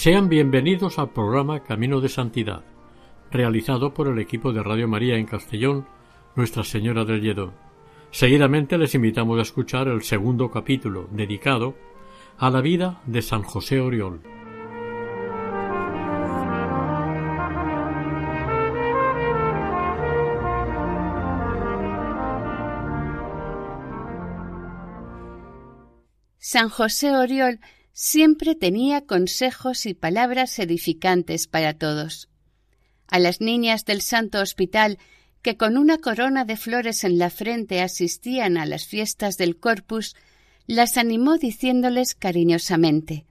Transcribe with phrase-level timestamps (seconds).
[0.00, 2.62] Sean bienvenidos al programa Camino de Santidad,
[3.30, 5.86] realizado por el equipo de Radio María en Castellón,
[6.36, 7.52] Nuestra Señora del Lledó.
[8.10, 11.74] Seguidamente les invitamos a escuchar el segundo capítulo dedicado
[12.38, 14.22] a la vida de San José Oriol.
[26.38, 27.60] San José Oriol
[28.02, 32.30] siempre tenía consejos y palabras edificantes para todos.
[33.08, 34.96] A las niñas del Santo Hospital,
[35.42, 40.16] que con una corona de flores en la frente asistían a las fiestas del Corpus,
[40.66, 43.26] las animó diciéndoles cariñosamente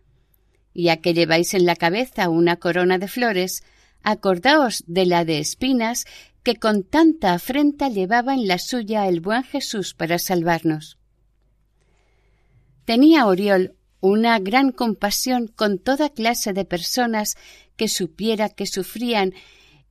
[0.75, 3.63] Ya que lleváis en la cabeza una corona de flores,
[4.03, 6.05] acordaos de la de espinas
[6.43, 10.99] que con tanta afrenta llevaba en la suya el buen Jesús para salvarnos.
[12.85, 17.35] Tenía Oriol una gran compasión con toda clase de personas
[17.75, 19.33] que supiera que sufrían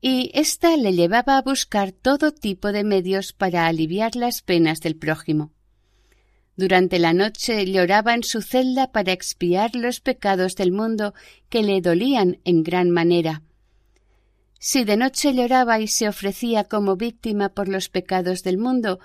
[0.01, 4.97] y ésta le llevaba a buscar todo tipo de medios para aliviar las penas del
[4.97, 5.53] prójimo.
[6.57, 11.14] Durante la noche lloraba en su celda para expiar los pecados del mundo
[11.48, 13.42] que le dolían en gran manera.
[14.58, 18.98] Si de noche lloraba y se ofrecía como víctima por los pecados del mundo,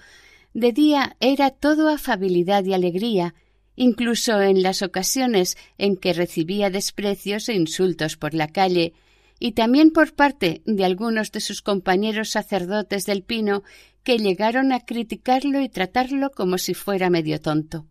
[0.56, 3.36] de día era todo afabilidad y alegría,
[3.76, 8.94] incluso en las ocasiones en que recibía desprecios e insultos por la calle,
[9.40, 13.64] y también por parte de algunos de sus compañeros sacerdotes del Pino
[14.04, 17.88] que llegaron a criticarlo y tratarlo como si fuera medio tonto.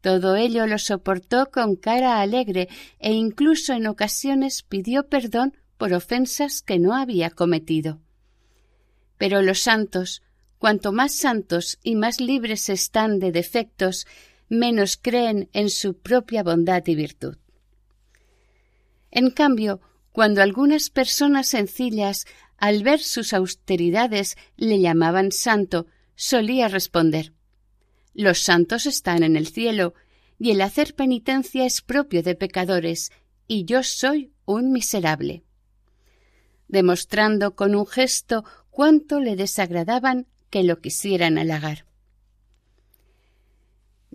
[0.00, 6.62] Todo ello lo soportó con cara alegre e incluso en ocasiones pidió perdón por ofensas
[6.62, 8.00] que no había cometido.
[9.16, 10.22] Pero los santos,
[10.58, 14.06] cuanto más santos y más libres están de defectos,
[14.48, 17.36] menos creen en su propia bondad y virtud.
[19.10, 19.80] En cambio,
[20.12, 27.32] cuando algunas personas sencillas, al ver sus austeridades, le llamaban santo, solía responder
[28.12, 29.94] Los santos están en el cielo,
[30.38, 33.10] y el hacer penitencia es propio de pecadores,
[33.48, 35.42] y yo soy un miserable.
[36.68, 41.86] demostrando con un gesto cuánto le desagradaban que lo quisieran halagar.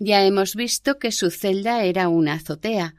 [0.01, 2.95] Ya hemos visto que su celda era una azotea.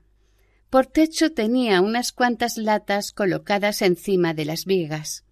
[0.68, 5.24] Por techo tenía unas cuantas latas colocadas encima de las vigas.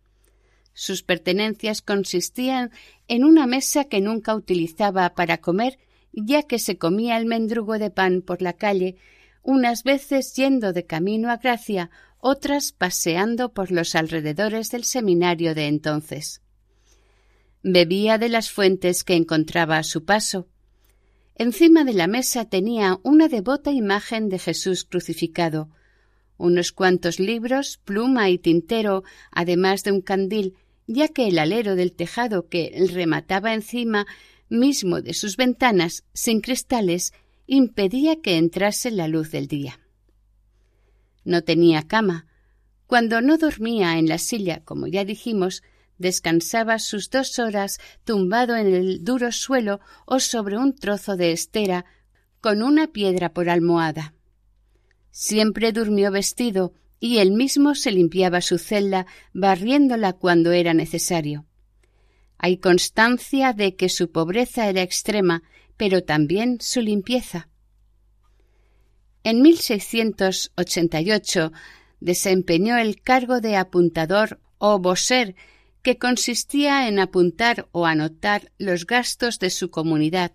[0.73, 2.71] Sus pertenencias consistían
[3.07, 5.79] en una mesa que nunca utilizaba para comer,
[6.13, 8.97] ya que se comía el mendrugo de pan por la calle,
[9.43, 15.67] unas veces yendo de camino a Gracia, otras paseando por los alrededores del seminario de
[15.67, 16.41] entonces.
[17.63, 20.49] Bebía de las fuentes que encontraba a su paso,
[21.41, 25.71] Encima de la mesa tenía una devota imagen de Jesús crucificado,
[26.37, 30.57] unos cuantos libros, pluma y tintero, además de un candil,
[30.89, 34.05] ya que el alero del tejado que remataba encima
[34.49, 37.13] mismo de sus ventanas, sin cristales,
[37.47, 39.79] impedía que entrase la luz del día.
[41.25, 42.27] No tenía cama.
[42.89, 45.63] Cuando no dormía en la silla, como ya dijimos,
[45.99, 51.85] descansaba sus dos horas tumbado en el duro suelo o sobre un trozo de estera
[52.41, 54.15] con una piedra por almohada.
[55.11, 61.45] Siempre durmió vestido y él mismo se limpiaba su celda barriéndola cuando era necesario.
[62.39, 65.43] Hay constancia de que su pobreza era extrema,
[65.77, 67.49] pero también su limpieza.
[69.25, 71.51] En 1688
[72.01, 75.35] desempeñó el cargo de apuntador o boser
[75.89, 80.33] que consistía en apuntar o anotar los gastos de su comunidad.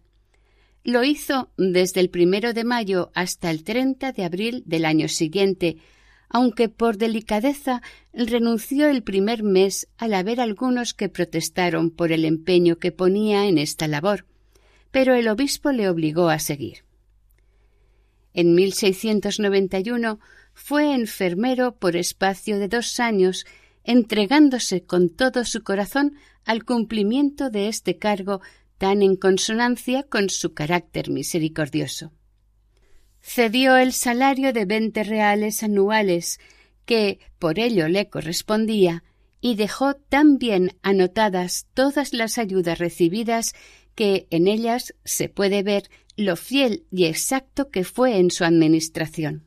[0.84, 5.78] Lo hizo desde el primero de mayo hasta el 30 de abril del año siguiente,
[6.28, 7.84] aunque por delicadeza
[8.14, 13.60] renunció el primer mes al haber algunos que protestaron por el empeño que ponía en
[13.60, 14.26] esta labor,
[14.90, 16.84] pero el obispo le obligó a seguir.
[18.34, 20.20] En 1691
[20.56, 23.46] fue enfermero por espacio de dos años,
[23.84, 26.16] entregándose con todo su corazón
[26.46, 28.42] al cumplimiento de este cargo
[28.78, 32.12] tan en consonancia con su carácter misericordioso.
[33.22, 36.40] Cedió el salario de veinte reales anuales,
[36.86, 39.04] que por ello le correspondía,
[39.40, 43.54] y dejó tan bien anotadas todas las ayudas recibidas
[43.96, 49.46] que en ellas se puede ver lo fiel y exacto que fue en su administración.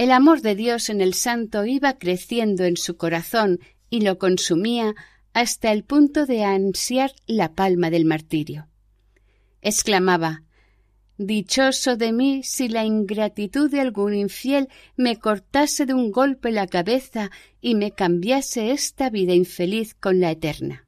[0.00, 3.60] El amor de Dios en el santo iba creciendo en su corazón
[3.90, 4.94] y lo consumía
[5.34, 8.66] hasta el punto de ansiar la palma del martirio.
[9.60, 10.42] Exclamaba
[11.18, 16.66] Dichoso de mí si la ingratitud de algún infiel me cortase de un golpe la
[16.66, 17.30] cabeza
[17.60, 20.86] y me cambiase esta vida infeliz con la eterna.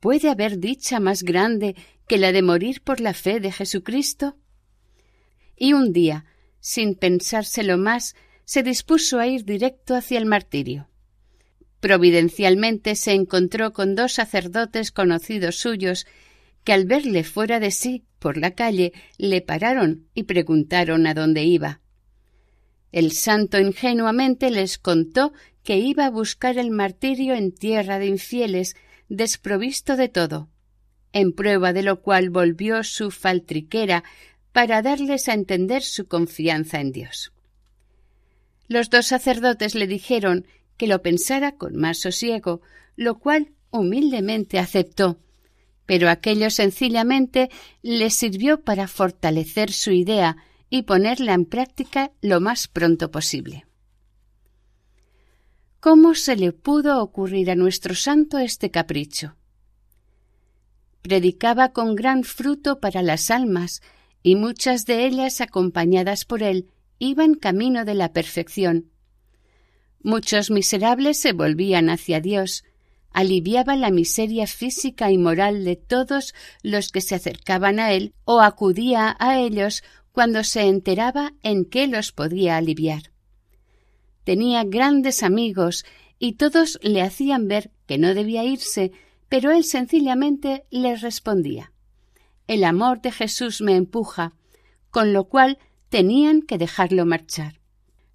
[0.00, 1.76] ¿Puede haber dicha más grande
[2.08, 4.38] que la de morir por la fe de Jesucristo?
[5.54, 6.24] Y un día,
[6.64, 8.16] sin pensárselo más,
[8.46, 10.88] se dispuso a ir directo hacia el martirio.
[11.78, 16.06] Providencialmente se encontró con dos sacerdotes conocidos suyos
[16.64, 21.44] que al verle fuera de sí por la calle le pararon y preguntaron a dónde
[21.44, 21.82] iba.
[22.92, 25.34] El santo ingenuamente les contó
[25.64, 28.74] que iba a buscar el martirio en tierra de infieles,
[29.10, 30.48] desprovisto de todo,
[31.12, 34.02] en prueba de lo cual volvió su faltriquera
[34.54, 37.32] para darles a entender su confianza en Dios.
[38.68, 40.46] Los dos sacerdotes le dijeron
[40.76, 42.62] que lo pensara con más sosiego,
[42.94, 45.18] lo cual humildemente aceptó,
[45.86, 47.50] pero aquello sencillamente
[47.82, 50.36] le sirvió para fortalecer su idea
[50.70, 53.66] y ponerla en práctica lo más pronto posible.
[55.80, 59.34] ¿Cómo se le pudo ocurrir a nuestro santo este capricho?
[61.02, 63.82] Predicaba con gran fruto para las almas,
[64.24, 68.90] y muchas de ellas, acompañadas por él, iban camino de la perfección.
[70.02, 72.64] Muchos miserables se volvían hacia Dios,
[73.10, 78.40] aliviaba la miseria física y moral de todos los que se acercaban a él o
[78.40, 83.12] acudía a ellos cuando se enteraba en qué los podía aliviar.
[84.24, 85.84] Tenía grandes amigos
[86.18, 88.92] y todos le hacían ver que no debía irse,
[89.28, 91.73] pero él sencillamente les respondía
[92.46, 94.34] El amor de Jesús me empuja,
[94.90, 95.58] con lo cual
[95.88, 97.60] tenían que dejarlo marchar.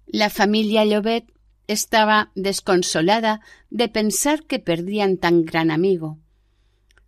[0.06, 1.32] La familia Llobet
[1.66, 3.40] estaba desconsolada
[3.70, 6.18] de pensar que perdían tan gran amigo.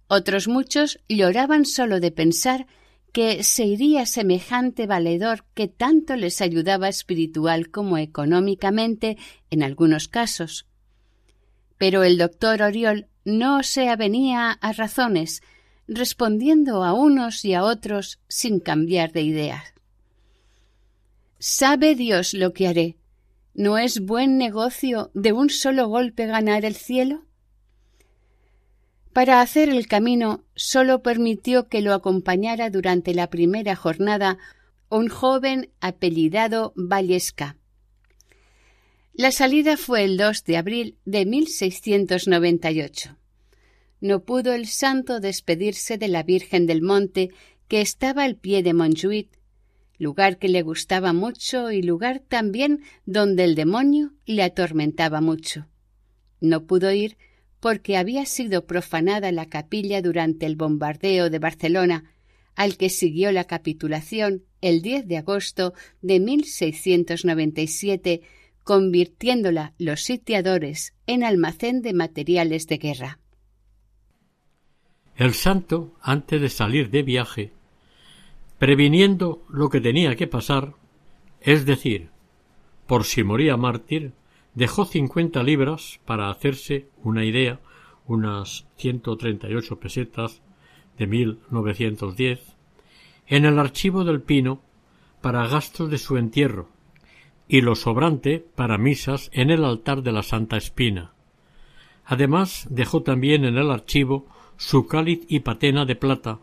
[0.06, 2.66] Otros muchos lloraban solo de pensar
[3.12, 9.18] que se iría semejante valedor que tanto les ayudaba espiritual como económicamente
[9.50, 10.66] en algunos casos.
[11.76, 15.42] Pero el doctor Oriol no se avenía a razones,
[15.88, 19.74] respondiendo a unos y a otros sin cambiar de ideas.
[21.38, 22.96] Sabe Dios lo que haré,
[23.54, 27.26] ¿No es buen negocio de un solo golpe ganar el cielo?
[29.12, 34.38] Para hacer el camino sólo permitió que lo acompañara durante la primera jornada
[34.88, 37.58] un joven apellidado Vallesca.
[39.12, 43.18] La salida fue el 2 de abril de 1698.
[44.02, 47.30] No pudo el santo despedirse de la Virgen del Monte
[47.68, 49.42] que estaba al pie de Montjuic
[50.02, 55.68] lugar que le gustaba mucho y lugar también donde el demonio le atormentaba mucho.
[56.40, 57.16] No pudo ir
[57.60, 62.16] porque había sido profanada la capilla durante el bombardeo de Barcelona,
[62.56, 68.22] al que siguió la capitulación el 10 de agosto de 1697,
[68.64, 73.21] convirtiéndola los sitiadores en almacén de materiales de guerra.
[75.16, 77.52] El santo, antes de salir de viaje,
[78.58, 80.74] previniendo lo que tenía que pasar,
[81.40, 82.10] es decir,
[82.86, 84.12] por si moría mártir,
[84.54, 87.60] dejó cincuenta libras para hacerse una idea,
[88.06, 90.42] unas ciento treinta y ocho pesetas
[90.98, 92.56] de mil novecientos diez,
[93.26, 94.60] en el archivo del Pino
[95.20, 96.68] para gastos de su entierro
[97.48, 101.12] y lo sobrante para misas en el altar de la Santa Espina.
[102.04, 104.26] Además dejó también en el archivo
[104.62, 106.38] su cáliz y patena de plata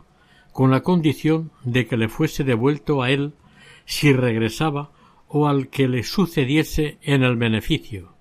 [0.51, 3.33] con la condición de que le fuese devuelto a él
[3.85, 4.91] si regresaba
[5.29, 8.11] o al que le sucediese en el beneficio.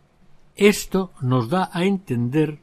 [0.55, 2.61] Esto nos da a entender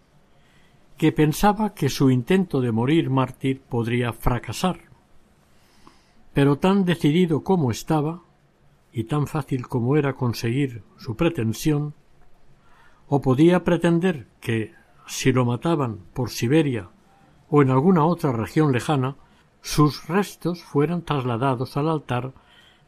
[0.98, 4.80] que pensaba que su intento de morir mártir podría fracasar.
[6.34, 8.22] Pero tan decidido como estaba,
[8.94, 11.96] y tan fácil como era conseguir su pretensión,
[13.08, 14.74] o podía pretender que,
[15.06, 16.92] si lo mataban por Siberia
[17.50, 19.16] o en alguna otra región lejana,
[19.62, 22.34] sus restos fueran trasladados al altar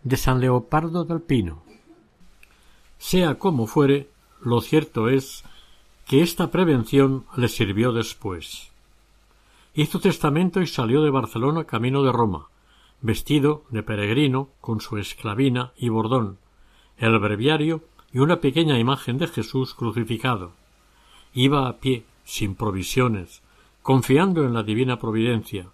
[0.04, 1.64] de San Leopardo del Pino.
[2.98, 4.10] Sea como fuere,
[4.42, 5.44] lo cierto es
[6.06, 8.72] que esta prevención le sirvió después.
[9.74, 12.48] Hizo testamento y salió de Barcelona camino de Roma,
[13.02, 16.38] vestido de peregrino con su esclavina y bordón,
[16.98, 20.52] el breviario y una pequeña imagen de Jesús crucificado.
[21.34, 23.42] Iba a pie, sin provisiones,
[23.88, 25.70] confiando en la divina providencia,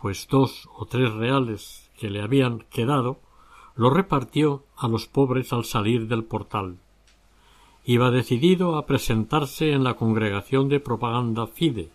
[0.00, 3.20] pues dos o tres reales que le habían quedado
[3.74, 6.78] lo repartió a los pobres al salir del portal.
[7.84, 11.90] Iba decidido a presentarse en la congregación de propaganda Fide,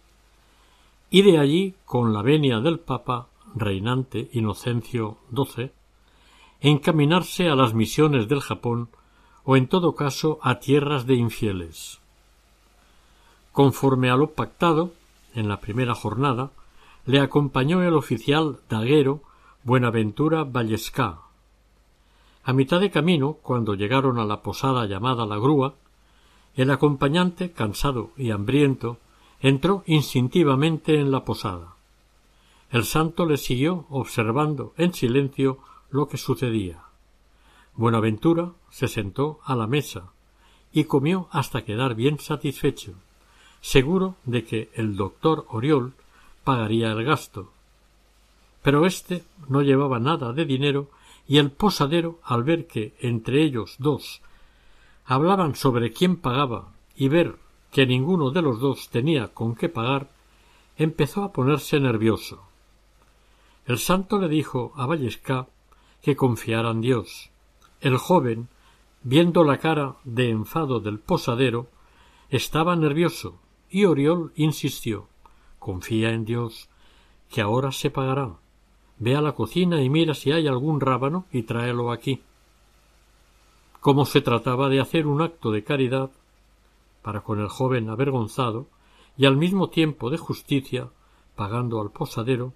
[1.09, 5.71] y de allí, con la venia del Papa reinante Inocencio XII,
[6.61, 8.89] encaminarse a las misiones del Japón
[9.43, 11.99] o en todo caso a tierras de infieles.
[13.51, 14.91] Conforme a lo pactado,
[15.38, 16.51] en la primera jornada,
[17.06, 19.22] le acompañó el oficial daguero
[19.63, 21.20] Buenaventura Vallesca.
[22.44, 25.75] A mitad de camino, cuando llegaron a la posada llamada La Grúa,
[26.56, 28.98] el acompañante, cansado y hambriento,
[29.39, 31.75] entró instintivamente en la posada.
[32.72, 35.60] El santo le siguió observando en silencio
[35.91, 36.84] lo que sucedía.
[37.75, 40.12] Buenaventura se sentó a la mesa
[40.74, 42.96] y comió hasta quedar bien satisfecho,
[43.67, 45.91] seguro de que el doctor Oriol
[46.45, 47.51] pagaría el gasto.
[48.63, 50.88] Pero éste no llevaba nada de dinero
[51.27, 54.21] y el posadero, al ver que entre ellos dos
[55.05, 57.36] hablaban sobre quién pagaba y ver
[57.74, 60.07] que ninguno de los dos tenía con qué pagar,
[60.77, 62.43] empezó a ponerse nervioso.
[63.65, 65.47] El santo le dijo a Vallesca
[66.01, 67.31] que confiara en Dios.
[67.81, 68.47] El joven,
[69.03, 71.67] viendo la cara de enfado del posadero,
[72.29, 75.07] estaba nervioso y Oriol insistió
[75.59, 76.69] Confía en Dios,
[77.29, 78.36] que ahora se pagará.
[79.00, 82.21] Ve a la cocina y mira si hay algún rábano y tráelo aquí.
[83.81, 86.09] Como se trataba de hacer un acto de caridad
[87.01, 88.67] para con el joven avergonzado
[89.17, 90.89] y al mismo tiempo de justicia,
[91.36, 92.53] pagando al posadero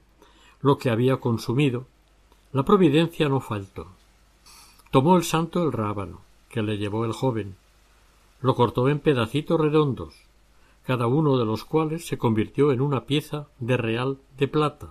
[0.62, 1.86] lo que había consumido,
[2.54, 3.88] la providencia no faltó.
[4.90, 7.56] Tomó el santo el rábano que le llevó el joven,
[8.42, 10.16] lo cortó en pedacitos redondos,
[10.86, 14.90] cada uno de los cuales se convirtió en una pieza de real de plata,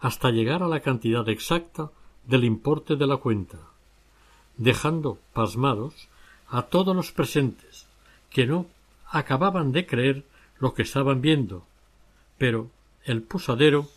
[0.00, 1.90] hasta llegar a la cantidad exacta
[2.26, 3.58] del importe de la cuenta,
[4.56, 6.08] dejando pasmados
[6.48, 7.86] a todos los presentes,
[8.30, 8.66] que no
[9.10, 10.24] acababan de creer
[10.58, 11.64] lo que estaban viendo,
[12.38, 12.68] pero
[13.04, 13.88] el posadero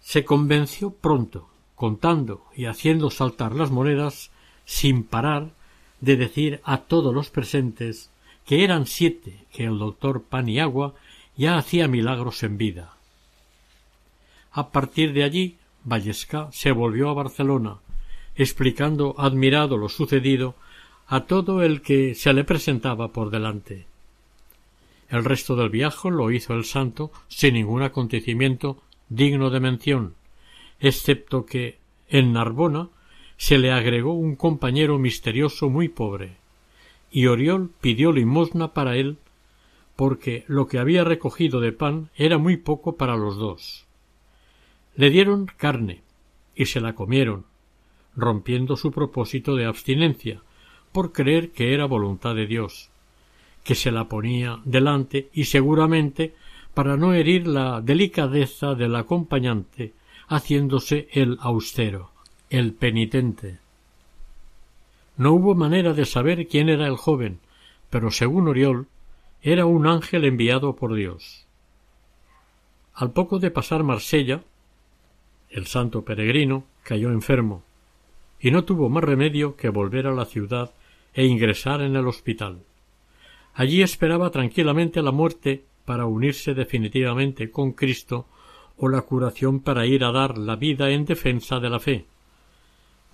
[0.00, 4.30] se convenció pronto, contando y haciendo saltar las monedas
[4.64, 5.50] sin parar
[6.00, 8.10] de decir a todos los presentes
[8.46, 10.94] que eran siete que el doctor Paniagua
[11.36, 12.96] ya hacía milagros en vida.
[14.52, 17.78] A partir de allí, Vallesca se volvió a Barcelona,
[18.36, 20.54] explicando admirado lo sucedido
[21.06, 23.86] a todo el que se le presentaba por delante.
[25.08, 30.14] El resto del viaje lo hizo el santo sin ningún acontecimiento digno de mención,
[30.80, 32.88] excepto que en Narbona
[33.36, 36.36] se le agregó un compañero misterioso muy pobre,
[37.14, 39.18] y Oriol pidió limosna para él
[39.94, 43.86] porque lo que había recogido de pan era muy poco para los dos.
[44.96, 46.02] Le dieron carne
[46.56, 47.44] y se la comieron,
[48.16, 50.42] rompiendo su propósito de abstinencia,
[50.90, 52.90] por creer que era voluntad de Dios,
[53.62, 56.34] que se la ponía delante y seguramente
[56.74, 59.92] para no herir la delicadeza del acompañante,
[60.26, 62.10] haciéndose el austero,
[62.50, 63.63] el penitente.
[65.16, 67.38] No hubo manera de saber quién era el joven,
[67.90, 68.88] pero según Oriol,
[69.42, 71.46] era un ángel enviado por Dios.
[72.94, 74.42] Al poco de pasar Marsella,
[75.50, 77.62] el santo peregrino cayó enfermo,
[78.40, 80.72] y no tuvo más remedio que volver a la ciudad
[81.12, 82.60] e ingresar en el hospital.
[83.54, 88.26] Allí esperaba tranquilamente la muerte para unirse definitivamente con Cristo
[88.76, 92.06] o la curación para ir a dar la vida en defensa de la fe.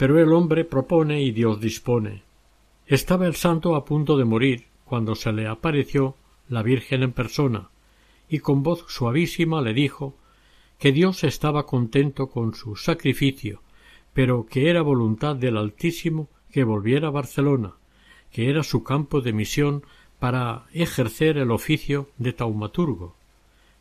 [0.00, 2.22] Pero el hombre propone y Dios dispone.
[2.86, 6.16] Estaba el santo a punto de morir cuando se le apareció
[6.48, 7.68] la Virgen en persona
[8.26, 10.16] y con voz suavísima le dijo
[10.78, 13.60] que Dios estaba contento con su sacrificio,
[14.14, 17.74] pero que era voluntad del Altísimo que volviera a Barcelona,
[18.32, 19.82] que era su campo de misión
[20.18, 23.16] para ejercer el oficio de taumaturgo,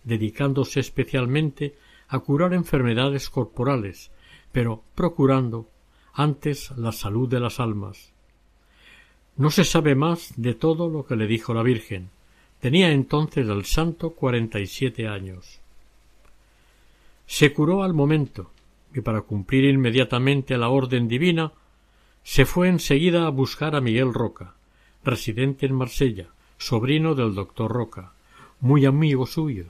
[0.04, 1.78] dedicándose especialmente
[2.10, 4.12] a curar enfermedades corporales,
[4.52, 5.70] pero procurando
[6.20, 8.12] antes la salud de las almas.
[9.38, 12.10] No se sabe más de todo lo que le dijo la Virgen.
[12.60, 15.62] Tenía entonces el santo cuarenta y siete años.
[17.26, 18.52] Se curó al momento,
[18.94, 21.54] y para cumplir inmediatamente la orden divina,
[22.22, 24.56] se fue enseguida a buscar a Miguel Roca,
[25.06, 28.12] residente en Marsella, sobrino del doctor Roca,
[28.60, 29.68] muy amigo suyo,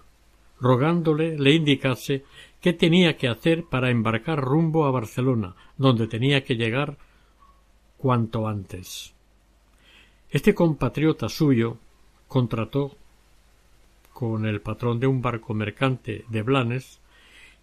[0.60, 2.25] rogándole le indicase
[2.62, 6.98] qué tenía que hacer para embarcar rumbo a Barcelona, donde tenía que llegar
[7.98, 9.13] cuanto antes.
[10.30, 11.78] Este compatriota suyo
[12.28, 12.96] contrató
[14.13, 17.00] con el patrón de un barco mercante de Blanes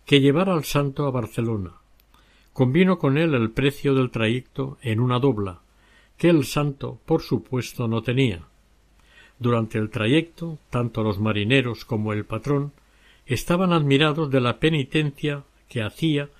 [0.04, 1.72] que llevara al santo a Barcelona.
[2.52, 5.60] Convino con él el precio del trayecto en una dobla,
[6.16, 8.40] que el santo, por supuesto, no tenía.
[9.38, 12.72] Durante el trayecto, tanto los marineros como el patrón
[13.26, 16.30] estaban admirados de la penitencia que hacía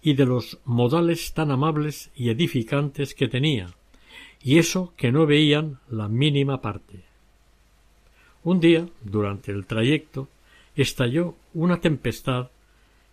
[0.00, 3.74] y de los modales tan amables y edificantes que tenía,
[4.42, 7.04] y eso que no veían la mínima parte.
[8.44, 10.28] Un día, durante el trayecto,
[10.76, 12.50] estalló una tempestad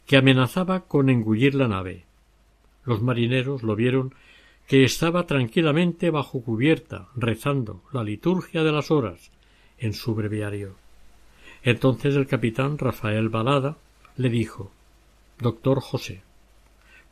[0.06, 2.06] que amenazaba con engullir la nave.
[2.86, 4.14] Los marineros lo vieron
[4.68, 9.32] que estaba tranquilamente bajo cubierta, rezando la liturgia de las horas
[9.78, 10.83] en su breviario.
[11.64, 13.78] Entonces el capitán Rafael Balada
[14.18, 14.72] le dijo
[15.40, 16.22] Doctor José,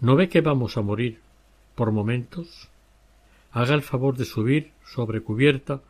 [0.01, 1.19] ¿no ve que vamos a morir
[1.75, 2.67] por momentos?
[3.51, 5.81] Haga el favor de subir sobre cubierta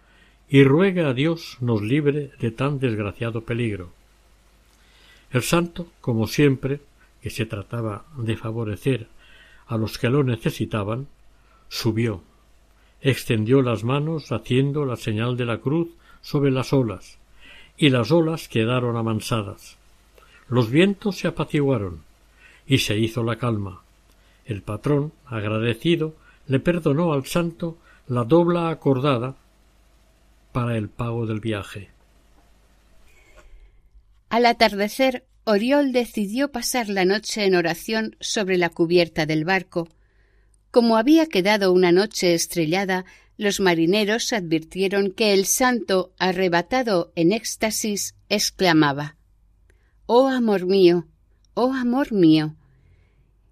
[0.48, 3.94] y ruega a Dios nos libre de tan desgraciado peligro.
[5.32, 6.82] El santo, como siempre,
[7.22, 9.08] que se trataba de favorecer
[9.65, 11.08] a los que lo necesitaban,
[11.70, 12.22] subió,
[13.00, 15.89] extendió las manos haciendo la señal de la cruz
[16.22, 17.18] sobre las olas,
[17.81, 19.75] y las olas quedaron amansadas.
[20.47, 22.03] Los vientos se apaciguaron,
[22.67, 23.81] y se hizo la calma.
[24.45, 26.13] El patrón, agradecido,
[26.45, 29.35] le perdonó al santo la dobla acordada
[30.51, 31.89] para el pago del viaje.
[34.29, 39.88] Al atardecer, Oriol decidió pasar la noche en oración sobre la cubierta del barco.
[40.69, 43.06] Como había quedado una noche estrellada,
[43.41, 49.17] los marineros advirtieron que el santo, arrebatado en éxtasis, exclamaba
[50.06, 51.08] Oh amor mío,
[51.56, 52.56] oh amor mío.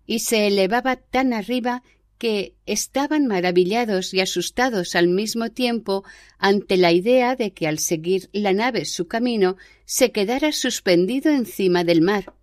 [0.06, 1.82] y se elevaba tan arriba
[2.19, 6.04] que estaban maravillados y asustados al mismo tiempo
[6.38, 11.84] ante la idea de que al seguir la nave su camino se quedara suspendido encima
[11.84, 12.36] del mar.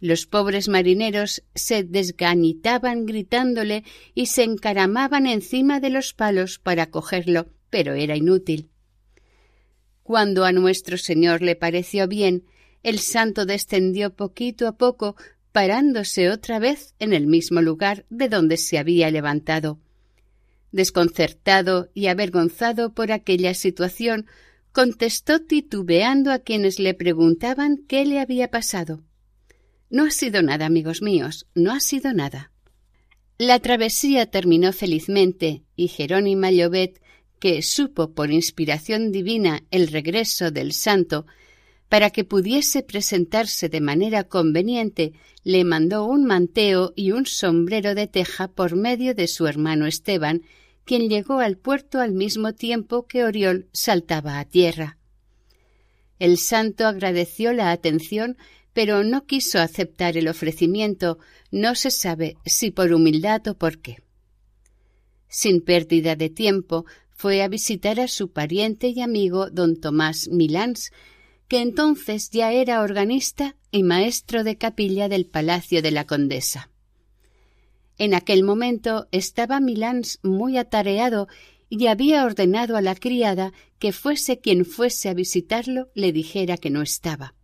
[0.00, 7.46] Los pobres marineros se desgañitaban gritándole y se encaramaban encima de los palos para cogerlo,
[7.70, 8.68] pero era inútil.
[10.02, 12.44] Cuando a nuestro Señor le pareció bien,
[12.82, 15.16] el santo descendió poquito a poco
[15.50, 19.80] parándose otra vez en el mismo lugar de donde se había levantado.
[20.70, 24.26] Desconcertado y avergonzado por aquella situación,
[24.72, 29.02] contestó titubeando a quienes le preguntaban qué le había pasado.
[29.88, 32.50] No ha sido nada, amigos míos, no ha sido nada.
[33.38, 37.00] La travesía terminó felizmente y Jerónima Llobet,
[37.38, 41.26] que supo por inspiración divina el regreso del santo,
[41.88, 45.12] para que pudiese presentarse de manera conveniente,
[45.44, 50.42] le mandó un manteo y un sombrero de teja por medio de su hermano Esteban,
[50.84, 54.98] quien llegó al puerto al mismo tiempo que Oriol saltaba a tierra.
[56.18, 58.38] El santo agradeció la atención,
[58.76, 61.18] pero no quiso aceptar el ofrecimiento,
[61.50, 64.02] no se sabe si por humildad o por qué.
[65.28, 70.92] Sin pérdida de tiempo, fue a visitar a su pariente y amigo don Tomás Milans,
[71.48, 76.70] que entonces ya era organista y maestro de capilla del palacio de la condesa.
[77.96, 81.28] En aquel momento estaba Milans muy atareado
[81.70, 86.68] y había ordenado a la criada que fuese quien fuese a visitarlo le dijera que
[86.68, 87.35] no estaba.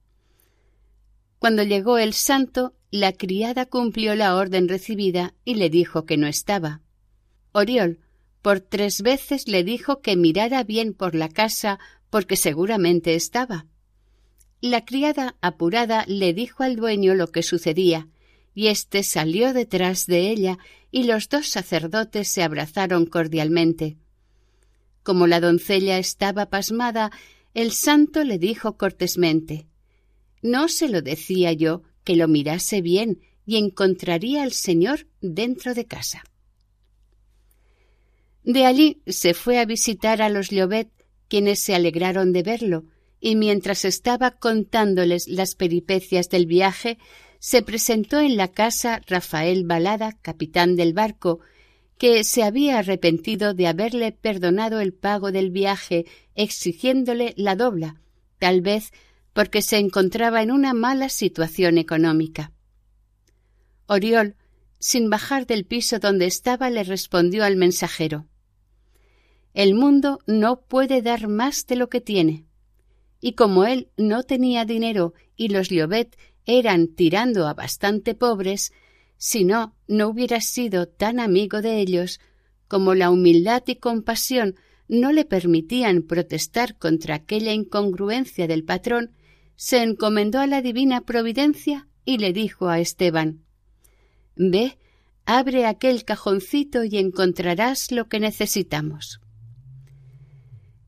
[1.43, 6.29] Cuando llegó el santo, la criada cumplió la orden recibida y le dijo que no
[6.29, 6.83] estaba.
[7.51, 7.99] Oriol
[8.43, 13.67] por tres veces le dijo que mirara bien por la casa porque seguramente estaba.
[14.61, 18.07] La criada apurada le dijo al dueño lo que sucedía,
[18.55, 20.59] y éste salió detrás de ella,
[20.93, 23.97] y los dos sacerdotes se abrazaron cordialmente.
[25.03, 27.11] Como la doncella estaba pasmada,
[27.53, 29.67] el santo le dijo cortésmente
[30.43, 35.87] No se lo decía yo que lo mirase bien y encontraría al señor dentro de
[35.87, 36.25] casa.
[38.45, 40.91] De allí se fue a visitar a los Llobet,
[41.29, 42.85] quienes se alegraron de verlo,
[43.21, 46.99] y mientras estaba contándoles las peripecias del viaje,
[47.39, 51.39] se presentó en la casa Rafael Balada, capitán del barco,
[51.99, 58.01] que se había arrepentido de haberle perdonado el pago del viaje, exigiéndole la dobla,
[58.39, 58.93] tal vez
[59.33, 62.53] porque se encontraba en una mala situación económica.
[63.87, 64.37] Oriol,
[64.79, 68.27] sin bajar del piso donde estaba, le respondió al mensajero
[69.55, 72.47] El mundo no puede dar más de lo que tiene.
[73.21, 78.73] Y como él no tenía dinero y los Liobet eran tirando a bastante pobres,
[79.17, 82.19] si no, no hubiera sido tan amigo de ellos,
[82.67, 84.57] como la humildad y compasión
[84.89, 89.13] no le permitían protestar contra aquella incongruencia del patrón,
[89.57, 93.45] se encomendó a la divina providencia y le dijo a Esteban
[94.35, 94.79] Ve,
[95.25, 99.21] abre aquel cajoncito y encontrarás lo que necesitamos.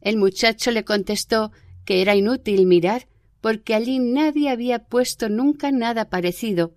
[0.00, 1.52] El muchacho le contestó
[1.84, 3.06] que era inútil mirar,
[3.40, 6.72] porque allí nadie había puesto nunca nada parecido,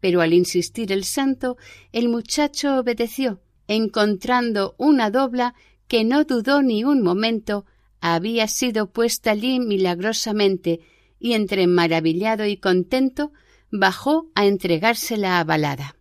[0.00, 1.56] pero al insistir el santo,
[1.92, 5.54] el muchacho obedeció, encontrando una dobla
[5.86, 7.64] que no dudó ni un momento
[8.00, 10.80] había sido puesta allí milagrosamente,
[11.18, 13.32] y entre maravillado y contento
[13.70, 15.96] bajó a entregársela a Balada.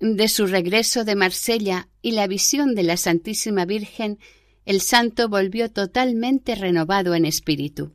[0.00, 4.18] De su regreso de Marsella y la visión de la Santísima Virgen,
[4.64, 7.92] el santo volvió totalmente renovado en espíritu.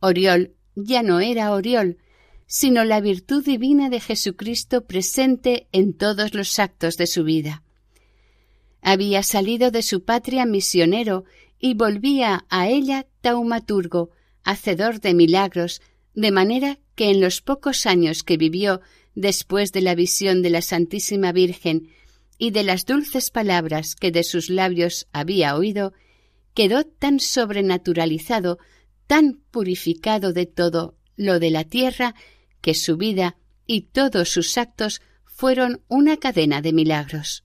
[0.00, 1.98] Oriol ya no era Oriol,
[2.46, 7.62] sino la virtud divina de Jesucristo presente en todos los actos de su vida.
[8.82, 11.24] Había salido de su patria misionero
[11.58, 14.10] y volvía a ella taumaturgo,
[14.44, 15.80] hacedor de milagros,
[16.14, 18.80] de manera que en los pocos años que vivió
[19.14, 21.88] después de la visión de la Santísima Virgen
[22.38, 25.92] y de las dulces palabras que de sus labios había oído,
[26.54, 28.58] quedó tan sobrenaturalizado,
[29.06, 32.14] tan purificado de todo lo de la tierra,
[32.60, 37.44] que su vida y todos sus actos fueron una cadena de milagros.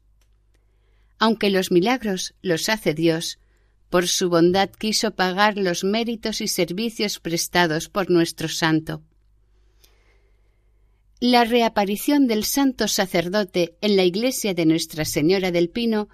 [1.19, 3.39] Aunque los milagros los hace Dios,
[3.89, 9.01] por su bondad quiso pagar los méritos y servicios prestados por nuestro santo.
[11.19, 16.09] La reaparición del santo sacerdote en la iglesia de Nuestra Señora del Pino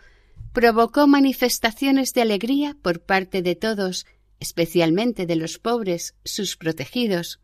[0.53, 4.05] provocó manifestaciones de alegría por parte de todos,
[4.39, 7.39] especialmente de los pobres, sus protegidos,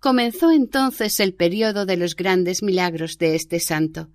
[0.00, 4.08] Comenzó entonces el periodo de los grandes milagros de este santo,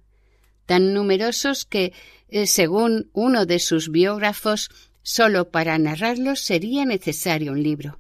[0.66, 1.94] tan numerosos que,
[2.30, 4.70] eh, según uno de sus biógrafos,
[5.02, 8.00] sólo para narrarlos sería necesario un libro.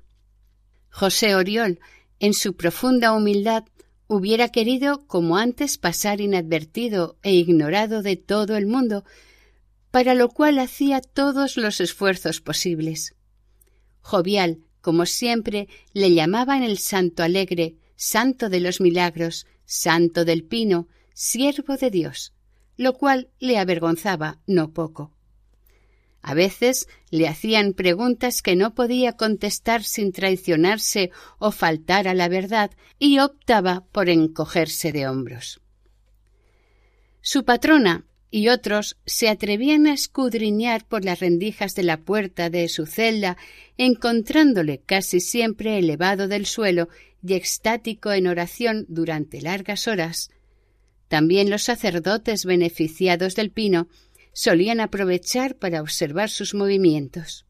[0.89, 1.79] José Oriol,
[2.19, 3.65] en su profunda humildad,
[4.07, 9.03] hubiera querido, como antes, pasar inadvertido e ignorado de todo el mundo,
[9.91, 13.15] para lo cual hacía todos los esfuerzos posibles.
[14.01, 20.87] Jovial, como siempre, le llamaban el Santo Alegre, Santo de los Milagros, Santo del Pino,
[21.13, 22.33] siervo de Dios,
[22.77, 25.11] lo cual le avergonzaba no poco.
[26.21, 32.29] A veces le hacían preguntas que no podía contestar sin traicionarse o faltar a la
[32.29, 35.59] verdad y optaba por encogerse de hombros.
[37.21, 42.67] Su patrona, y otros se atrevían a escudriñar por las rendijas de la puerta de
[42.67, 43.37] su celda,
[43.77, 46.89] encontrándole casi siempre elevado del suelo
[47.21, 50.31] y extático en oración durante largas horas.
[51.13, 53.87] También los sacerdotes beneficiados del pino
[54.31, 57.45] solían aprovechar para observar sus movimientos.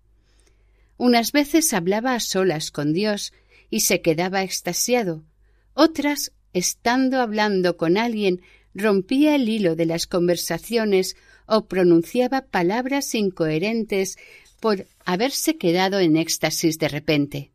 [0.97, 3.31] Unas veces hablaba a solas con Dios
[3.69, 5.23] y se quedaba extasiado,
[5.73, 8.41] otras, estando hablando con alguien,
[8.73, 14.17] rompía el hilo de las conversaciones o pronunciaba palabras incoherentes
[14.59, 17.51] por haberse quedado en éxtasis de repente.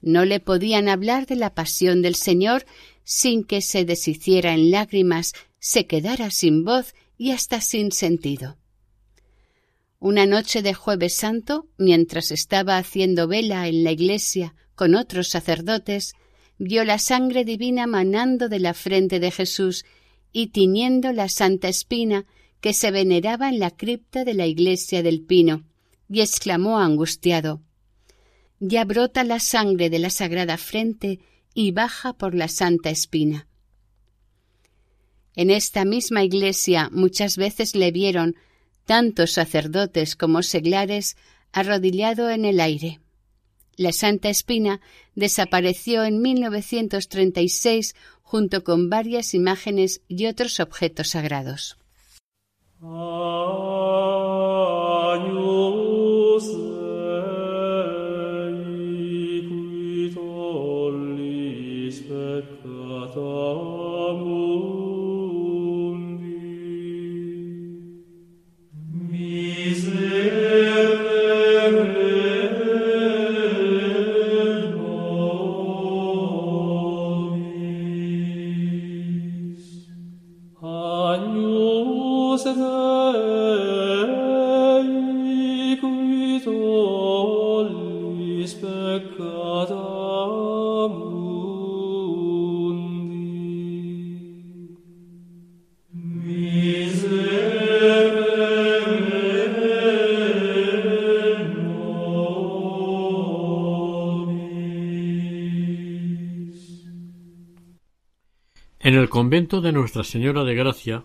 [0.00, 2.64] No le podían hablar de la pasión del Señor
[3.04, 8.58] sin que se deshiciera en lágrimas, se quedara sin voz y hasta sin sentido.
[9.98, 16.14] Una noche de jueves santo, mientras estaba haciendo vela en la iglesia con otros sacerdotes,
[16.58, 19.84] vio la sangre divina manando de la frente de Jesús
[20.32, 22.26] y tiñendo la santa espina
[22.60, 25.64] que se veneraba en la cripta de la iglesia del Pino,
[26.08, 27.62] y exclamó angustiado
[28.60, 31.20] Ya brota la sangre de la sagrada frente
[31.54, 33.46] y baja por la santa espina.
[35.34, 38.36] En esta misma iglesia muchas veces le vieron
[38.84, 41.16] tantos sacerdotes como seglares
[41.52, 43.00] arrodillado en el aire.
[43.76, 44.80] La Santa Espina
[45.14, 51.78] desapareció en 1936 junto con varias imágenes y otros objetos sagrados.
[109.12, 111.04] Convento de Nuestra Señora de Gracia,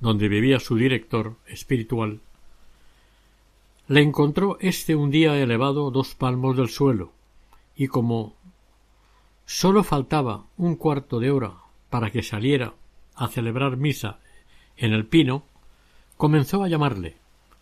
[0.00, 2.18] donde vivía su director espiritual,
[3.86, 7.12] le encontró éste un día elevado dos palmos del suelo,
[7.76, 8.34] y como
[9.46, 11.52] sólo faltaba un cuarto de hora
[11.90, 12.74] para que saliera
[13.14, 14.18] a celebrar misa
[14.76, 15.44] en el pino,
[16.16, 17.18] comenzó a llamarle,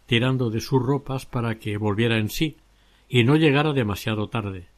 [0.06, 2.56] tirando de sus ropas para que volviera en sí
[3.10, 4.68] y no llegara demasiado tarde.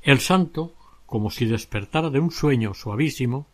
[0.00, 0.72] El santo,
[1.04, 3.46] como si despertara de un sueño suavísimo,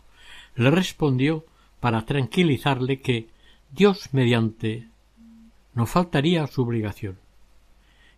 [0.56, 1.44] le respondió
[1.80, 3.28] para tranquilizarle que
[3.70, 4.88] Dios mediante
[5.74, 7.18] no faltaría a su obligación.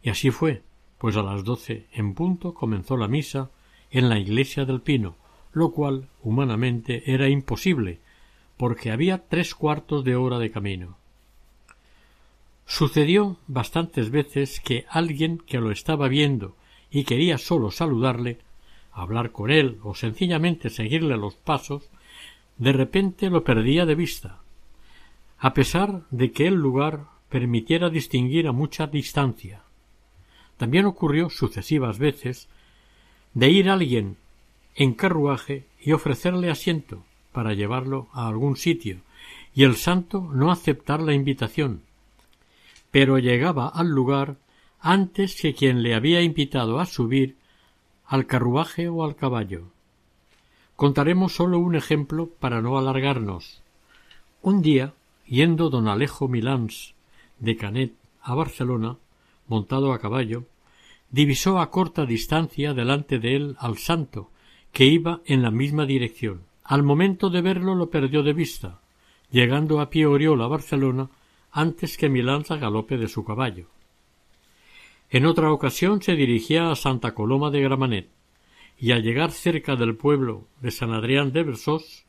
[0.03, 0.63] Y así fue,
[0.99, 3.51] pues a las doce en punto comenzó la misa
[3.91, 5.17] en la iglesia del Pino,
[5.53, 7.99] lo cual humanamente era imposible,
[8.57, 10.97] porque había tres cuartos de hora de camino.
[12.67, 16.55] Sucedió bastantes veces que alguien que lo estaba viendo
[16.91, 18.39] y quería solo saludarle,
[18.93, 21.89] hablar con él o sencillamente seguirle los pasos,
[22.59, 24.41] de repente lo perdía de vista,
[25.39, 29.63] a pesar de que el lugar permitiera distinguir a mucha distancia.
[30.57, 32.49] También ocurrió sucesivas veces
[33.35, 34.17] de ir alguien
[34.75, 39.01] en carruaje y ofrecerle asiento para llevarlo a algún sitio,
[39.55, 41.83] y el santo no aceptar la invitación,
[42.91, 44.37] pero llegaba al lugar
[44.81, 47.37] antes que quien le había invitado a subir
[48.07, 49.71] al carruaje o al caballo.
[50.79, 53.65] Contaremos solo un ejemplo para no alargarnos.
[54.43, 54.95] Un día,
[55.27, 56.95] yendo don Alejo Milans
[57.41, 58.97] de Canet a Barcelona,
[59.49, 60.45] montado a caballo,
[61.11, 64.31] divisó a corta distancia delante de él al santo,
[64.71, 66.43] que iba en la misma dirección.
[66.63, 68.79] Al momento de verlo lo perdió de vista,
[69.33, 71.11] llegando a pie Oriol a Barcelona
[71.51, 73.67] antes que Milans a galope de su caballo.
[75.11, 78.18] En otra ocasión se dirigía a Santa Coloma de Gramanet,
[78.79, 82.05] y al llegar cerca del pueblo de San Adrián de Besós,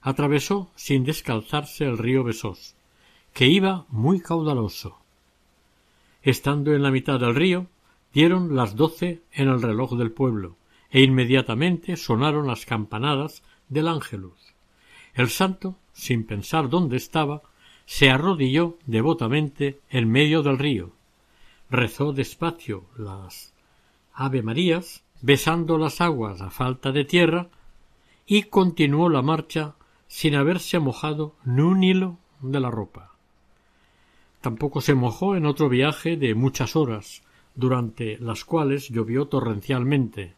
[0.00, 2.74] atravesó sin descalzarse el río Besós,
[3.32, 4.98] que iba muy caudaloso.
[6.22, 7.66] Estando en la mitad del río,
[8.12, 10.56] dieron las doce en el reloj del pueblo,
[10.90, 14.52] e inmediatamente sonaron las campanadas del ángelus.
[15.14, 17.42] El santo, sin pensar dónde estaba,
[17.86, 20.92] se arrodilló devotamente en medio del río,
[21.70, 23.54] rezó despacio las
[24.12, 27.48] Ave Marías, besando las aguas a falta de tierra,
[28.26, 29.74] y continuó la marcha
[30.06, 33.12] sin haberse mojado ni un hilo de la ropa.
[34.40, 37.22] Tampoco se mojó en otro viaje de muchas horas,
[37.54, 40.34] durante las cuales llovió torrencialmente.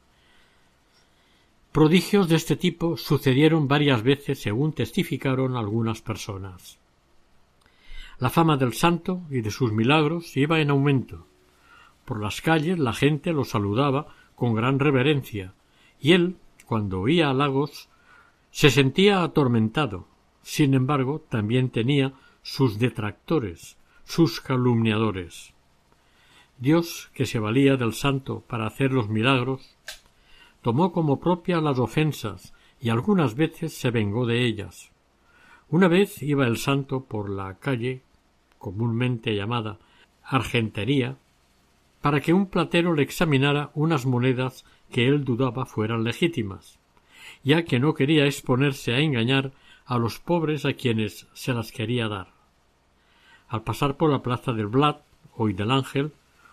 [1.72, 6.78] Prodigios de este tipo sucedieron varias veces según testificaron algunas personas.
[8.18, 11.26] La fama del santo y de sus milagros iba en aumento.
[12.04, 15.54] Por las calles la gente lo saludaba con gran reverencia,
[16.00, 17.88] y él, cuando oía halagos,
[18.50, 20.06] se sentía atormentado.
[20.42, 25.54] Sin embargo, también tenía sus detractores, sus calumniadores.
[26.58, 29.76] Dios, que se valía del santo para hacer los milagros,
[30.62, 34.92] tomó como propia las ofensas y algunas veces se vengó de ellas.
[35.68, 38.02] Una vez iba el santo por la calle,
[38.58, 39.78] comúnmente llamada
[40.22, 41.18] Argentería,
[42.04, 46.78] para que un platero le examinara unas monedas que él dudaba fueran legítimas,
[47.42, 49.52] ya que no quería exponerse a engañar
[49.86, 52.34] a los pobres a quienes se las quería dar.
[53.48, 55.00] Al pasar por la plaza del Blat,
[55.34, 56.12] hoy del Ángel,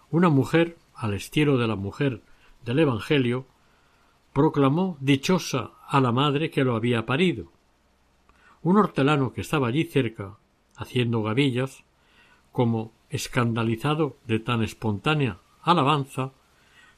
[0.09, 2.21] una mujer, al estilo de la mujer
[2.63, 3.45] del Evangelio,
[4.31, 7.51] proclamó dichosa a la madre que lo había parido.
[8.61, 10.37] Un hortelano que estaba allí cerca,
[10.77, 11.83] haciendo gavillas,
[12.53, 16.31] como escandalizado de tan espontánea alabanza,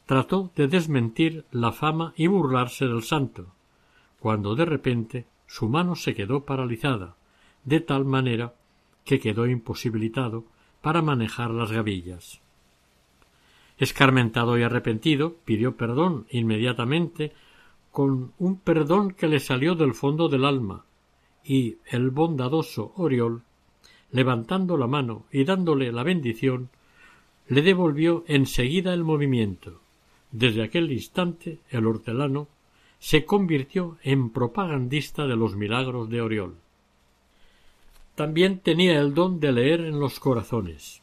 [0.06, 3.48] trató de desmentir la fama y burlarse del santo,
[4.20, 7.16] cuando de repente su mano se quedó paralizada,
[7.66, 8.54] de tal manera
[9.04, 10.46] que quedó imposibilitado
[10.82, 12.42] para manejar las gavillas.
[13.78, 17.34] Escarmentado y arrepentido, pidió perdón inmediatamente
[17.92, 20.86] con un perdón que le salió del fondo del alma,
[21.44, 23.44] y el bondadoso Oriol,
[24.14, 26.70] levantando la mano y dándole la bendición,
[27.48, 29.82] le devolvió enseguida el movimiento.
[30.32, 32.48] Desde aquel instante el hortelano
[33.00, 36.56] se convirtió en propagandista de los milagros de Oriol.
[38.16, 41.02] También tenía el don de leer en los corazones.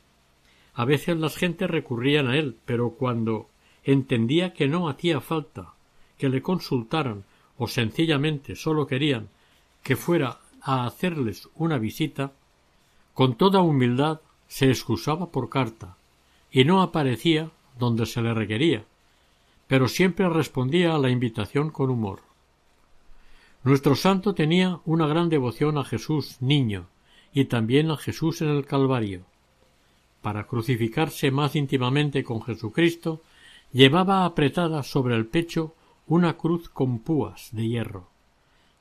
[0.72, 3.48] A veces las gentes recurrían a él, pero cuando
[3.82, 5.74] entendía que no hacía falta
[6.16, 7.24] que le consultaran
[7.58, 9.28] o sencillamente sólo querían
[9.82, 12.32] que fuera a hacerles una visita,
[13.20, 15.98] con toda humildad se excusaba por carta
[16.50, 18.86] y no aparecía donde se le requería,
[19.66, 22.20] pero siempre respondía a la invitación con humor.
[23.62, 26.86] Nuestro santo tenía una gran devoción a Jesús niño
[27.34, 29.26] y también a Jesús en el Calvario.
[30.22, 33.20] Para crucificarse más íntimamente con Jesucristo,
[33.70, 35.74] llevaba apretada sobre el pecho
[36.06, 38.08] una cruz con púas de hierro,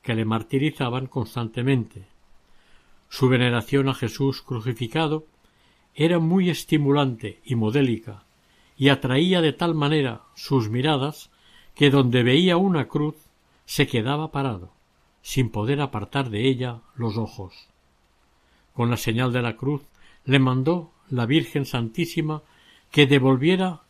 [0.02, 2.08] que le martirizaban constantemente.
[3.10, 5.26] Su veneración a Jesús crucificado
[5.95, 8.24] era muy estimulante y modélica,
[8.78, 11.30] y atraía de tal manera sus miradas
[11.76, 13.15] que donde veía una cruz
[13.65, 14.72] se quedaba parado,
[15.22, 17.67] sin poder apartar de ella los ojos.
[18.74, 19.82] Con la señal de la cruz
[20.24, 22.43] le mandó la Virgen Santísima
[22.91, 23.82] que devolviera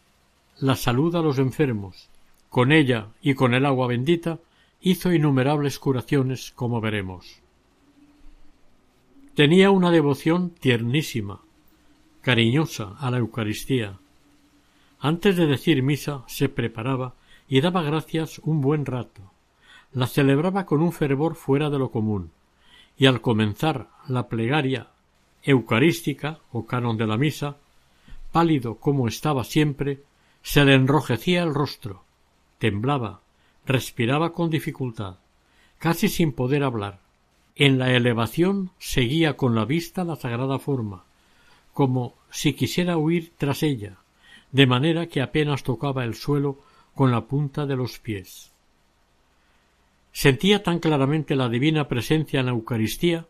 [0.60, 2.10] la salud a los enfermos.
[2.50, 4.40] Con ella y con el agua bendita
[4.82, 7.42] hizo innumerables curaciones, como veremos.
[9.36, 11.42] Tenía una devoción tiernísima,
[12.22, 14.00] cariñosa a la Eucaristía.
[15.00, 17.16] Antes de decir misa se preparaba
[17.48, 19.32] y daba gracias un buen rato.
[19.94, 22.32] La celebraba con un fervor fuera de lo común,
[22.98, 24.90] y al comenzar la plegaria
[25.44, 27.58] eucarística o canon de la misa,
[28.32, 30.04] pálido como estaba siempre,
[30.42, 32.04] se le enrojecía el rostro,
[32.58, 33.22] temblaba,
[33.66, 35.18] respiraba con dificultad,
[35.78, 37.00] casi sin poder hablar.
[37.60, 41.04] En la elevación seguía con la vista la sagrada forma,
[41.74, 43.98] como si quisiera huir tras ella,
[44.54, 46.58] de manera que apenas tocaba el suelo
[46.96, 48.54] con la punta de los pies.
[50.14, 53.26] Sentía tan claramente la divina presencia en la Eucaristía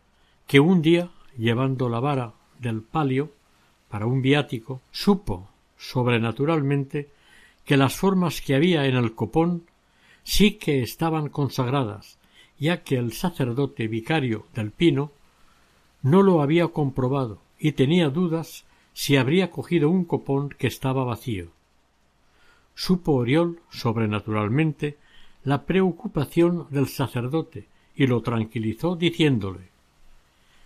[0.45, 3.31] que un día, llevando la vara del palio
[3.89, 7.09] para un viático, supo sobrenaturalmente
[7.65, 9.63] que las formas que había en el copón
[10.21, 12.18] sí que estaban consagradas,
[12.59, 15.11] ya que el sacerdote vicario del Pino
[16.01, 21.51] no lo había comprobado y tenía dudas si habría cogido un copón que estaba vacío.
[22.75, 24.97] Supo Oriol, sobrenaturalmente,
[25.43, 29.69] la preocupación del sacerdote y lo tranquilizó diciéndole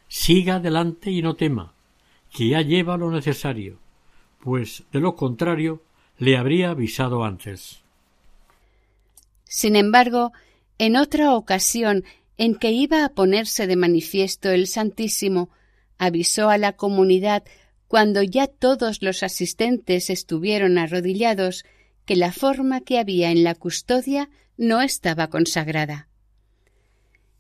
[0.08, 1.74] Siga adelante y no tema,
[2.32, 3.78] que ya lleva lo necesario,
[4.40, 5.82] pues de lo contrario
[6.18, 7.82] le habría avisado antes.
[9.46, 10.32] Sin embargo,
[10.78, 12.04] en otra ocasión
[12.38, 15.50] en que iba a ponerse de manifiesto el Santísimo,
[15.98, 17.44] avisó a la comunidad
[17.88, 21.64] cuando ya todos los asistentes estuvieron arrodillados
[22.06, 26.10] que la forma que había en la custodia no estaba consagrada.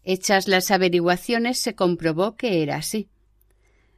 [0.03, 3.09] Hechas las averiguaciones se comprobó que era así.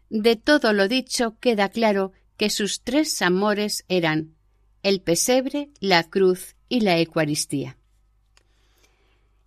[0.10, 4.36] De todo lo dicho queda claro que sus tres amores eran
[4.84, 7.78] el pesebre, la cruz y la Eucaristía.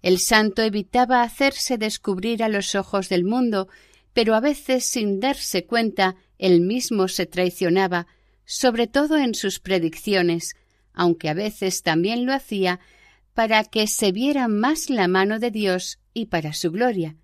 [0.03, 3.69] El santo evitaba hacerse descubrir a los ojos del mundo,
[4.13, 8.07] pero a veces sin darse cuenta él mismo se traicionaba,
[8.45, 10.55] sobre todo en sus predicciones,
[10.93, 12.79] aunque a veces también lo hacía
[13.35, 17.17] para que se viera más la mano de Dios y para su gloria,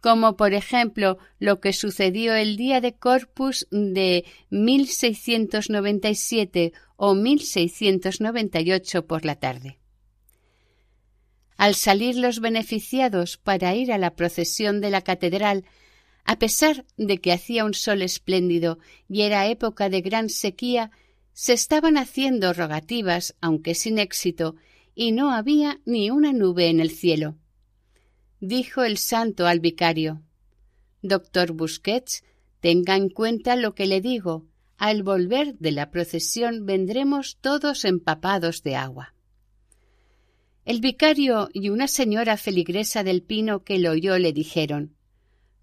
[0.00, 9.26] como por ejemplo lo que sucedió el día de Corpus de 1697 o 1698 por
[9.26, 9.78] la tarde.
[11.60, 15.66] Al salir los beneficiados para ir a la procesión de la catedral,
[16.24, 18.78] a pesar de que hacía un sol espléndido
[19.10, 20.90] y era época de gran sequía,
[21.34, 24.56] se estaban haciendo rogativas, aunque sin éxito,
[24.94, 27.36] y no había ni una nube en el cielo.
[28.40, 30.22] Dijo el santo al vicario
[31.02, 32.24] Doctor Busquets,
[32.60, 34.46] tenga en cuenta lo que le digo.
[34.78, 39.14] Al volver de la procesión vendremos todos empapados de agua.
[40.64, 44.96] El vicario y una señora feligresa del pino que lo oyó le dijeron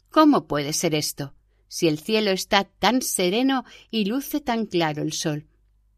[0.09, 1.33] ¿Cómo puede ser esto?
[1.67, 5.47] si el cielo está tan sereno y luce tan claro el sol.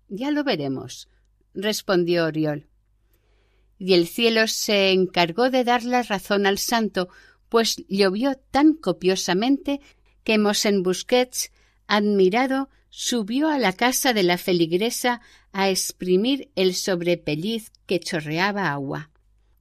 [0.07, 1.09] Ya lo veremos,
[1.53, 2.67] respondió Oriol.
[3.77, 7.09] Y el cielo se encargó de dar la razón al santo,
[7.47, 9.79] pues llovió tan copiosamente
[10.23, 11.51] que Mosén Busquets,
[11.87, 15.21] admirado, subió a la casa de la feligresa
[15.51, 19.09] a exprimir el sobrepelliz que chorreaba agua.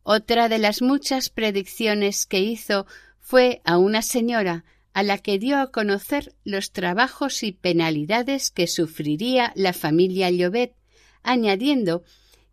[0.03, 2.87] Otra de las muchas predicciones que hizo
[3.21, 4.65] fue a una señora
[4.95, 10.75] a la que dio a conocer los trabajos y penalidades que sufriría la familia Llobet,
[11.23, 12.03] añadiendo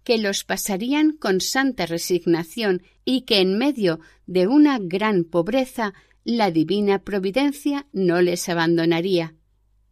[0.03, 6.51] que los pasarían con santa resignación y que en medio de una gran pobreza la
[6.51, 9.34] divina providencia no les abandonaría.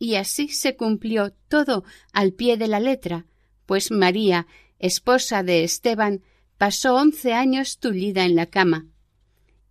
[0.04, 3.26] Y así se cumplió todo al pie de la letra,
[3.66, 4.48] pues María,
[4.78, 6.24] esposa de Esteban,
[6.58, 8.88] pasó once años tullida en la cama,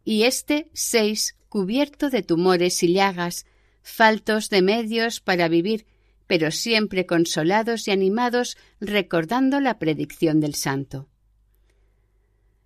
[0.06, 3.44] y éste seis cubierto de tumores y llagas,
[3.82, 5.84] faltos de medios para vivir,
[6.26, 11.10] pero siempre consolados y animados recordando la predicción del santo.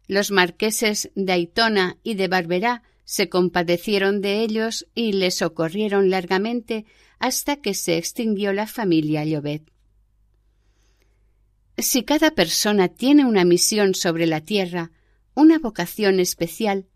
[0.06, 6.86] Los marqueses de Aitona y de Barberá se compadecieron de ellos y les socorrieron largamente
[7.18, 9.70] hasta que se extinguió la familia Llobet.
[11.78, 14.92] Si cada persona tiene una misión sobre la tierra,
[15.34, 16.86] una vocación especial,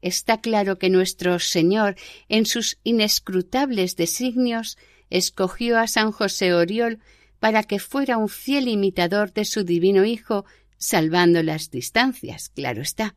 [0.00, 1.96] está claro que nuestro Señor,
[2.28, 4.78] en sus inescrutables designios,
[5.10, 7.00] escogió a San José Oriol
[7.40, 10.44] para que fuera un fiel imitador de su divino Hijo,
[10.78, 13.16] salvando las distancias, claro está.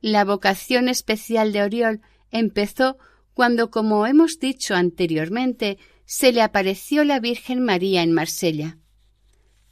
[0.00, 2.00] La vocación especial de Oriol
[2.30, 2.98] empezó
[3.38, 8.78] cuando, como hemos dicho anteriormente, se le apareció la Virgen María en Marsella.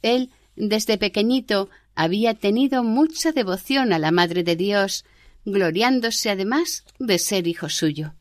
[0.01, 5.03] Él, desde pequeñito, había tenido mucha devoción a la Madre de Dios,
[5.43, 8.13] gloriándose además de ser hijo suyo.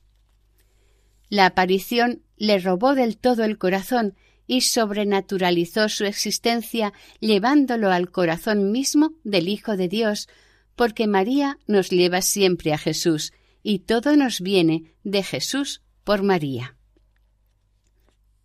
[1.28, 4.16] La aparición le robó del todo el corazón
[4.48, 10.28] y sobrenaturalizó su existencia llevándolo al corazón mismo del Hijo de Dios,
[10.74, 13.32] porque María nos lleva siempre a Jesús
[13.68, 16.76] y todo nos viene de Jesús por María.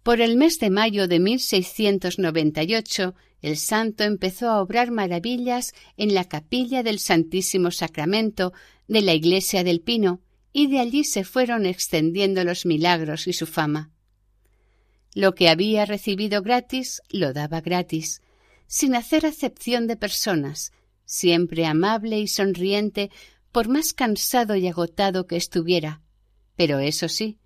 [0.01, 3.13] Por el mes de mayo de 1698,
[3.43, 8.51] el santo empezó a obrar maravillas en la capilla del Santísimo Sacramento
[8.87, 10.21] de la iglesia del Pino,
[10.53, 13.91] y de allí se fueron extendiendo los milagros y su fama.
[15.13, 18.23] Lo que había recibido gratis lo daba gratis,
[18.65, 20.71] sin hacer acepción de personas,
[21.05, 23.11] siempre amable y sonriente,
[23.51, 26.01] por más cansado y agotado que estuviera.
[26.55, 27.37] Pero eso sí,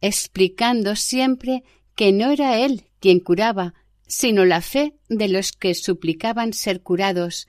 [0.00, 1.64] explicando siempre
[1.94, 3.74] que no era él quien curaba,
[4.06, 7.48] sino la fe de los que suplicaban ser curados,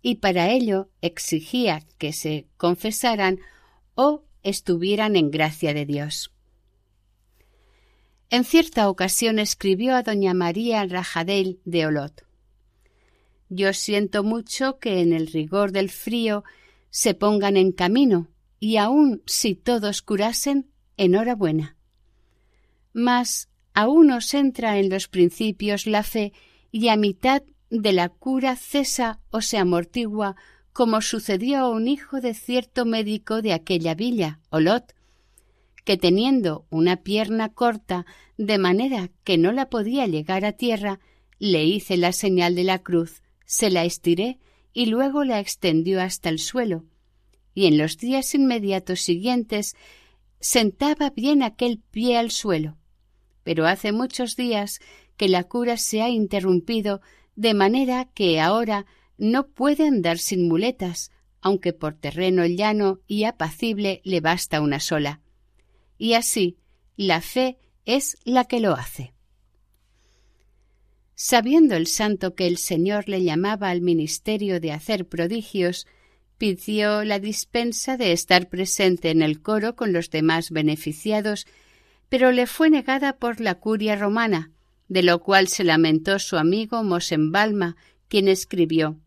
[0.00, 3.38] y para ello exigía que se confesaran
[3.94, 6.32] o estuvieran en gracia de Dios.
[8.30, 12.24] En cierta ocasión escribió a doña María Rajadel de Olot
[13.54, 16.42] Yo siento mucho que en el rigor del frío
[16.88, 18.28] se pongan en camino,
[18.58, 21.76] y aun si todos curasen, enhorabuena.
[22.94, 26.32] Mas a unos entra en los principios la fe
[26.70, 30.34] y a mitad de la cura cesa o se amortigua,
[30.72, 34.94] como sucedió a un hijo de cierto médico de aquella villa, Olot,
[35.84, 38.06] que teniendo una pierna corta,
[38.38, 41.00] de manera que no la podía llegar a tierra,
[41.38, 43.22] le hice la señal de la cruz,
[43.52, 44.38] se la estiré
[44.72, 46.86] y luego la extendió hasta el suelo,
[47.52, 49.76] y en los días inmediatos siguientes
[50.40, 52.78] sentaba bien aquel pie al suelo.
[53.44, 54.80] Pero hace muchos días
[55.18, 57.02] que la cura se ha interrumpido
[57.36, 58.86] de manera que ahora
[59.18, 61.10] no puede andar sin muletas,
[61.42, 65.20] aunque por terreno llano y apacible le basta una sola.
[65.98, 66.56] Y así,
[66.96, 69.11] la fe es la que lo hace.
[71.24, 75.86] Sabiendo el santo que el Señor le llamaba al ministerio de hacer prodigios,
[76.36, 81.46] pidió la dispensa de estar presente en el coro con los demás beneficiados,
[82.08, 84.50] pero le fue negada por la curia romana,
[84.88, 87.76] de lo cual se lamentó su amigo Mosenbalma,
[88.08, 88.98] quien escribió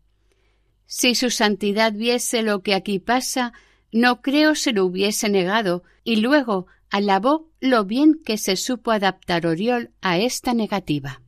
[0.86, 3.52] Si su santidad viese lo que aquí pasa,
[3.92, 9.46] no creo se lo hubiese negado, y luego alabó lo bien que se supo adaptar
[9.46, 11.20] Oriol a esta negativa.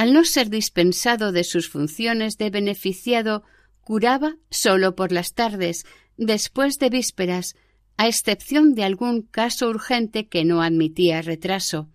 [0.00, 3.42] Al no ser dispensado de sus funciones de beneficiado,
[3.82, 5.84] curaba solo por las tardes,
[6.16, 7.54] después de vísperas,
[7.98, 11.90] a excepción de algún caso urgente que no admitía retraso.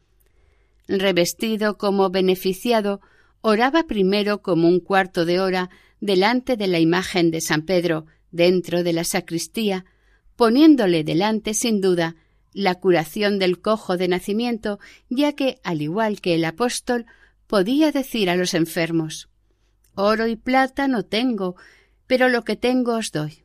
[0.87, 3.01] Revestido como beneficiado,
[3.41, 8.83] oraba primero como un cuarto de hora delante de la imagen de San Pedro, dentro
[8.83, 9.83] de la sacristía,
[10.35, 12.15] poniéndole delante sin duda
[12.53, 14.77] la curación del cojo de nacimiento,
[15.09, 17.07] ya que, al igual que el apóstol,
[17.47, 19.29] podía decir a los enfermos
[19.95, 21.55] Oro y plata no tengo,
[22.05, 23.43] pero lo que tengo os doy.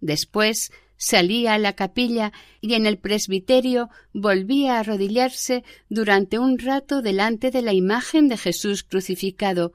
[0.00, 7.00] Después salía a la capilla y en el presbiterio volvía a arrodillarse durante un rato
[7.00, 9.72] delante de la imagen de Jesús crucificado,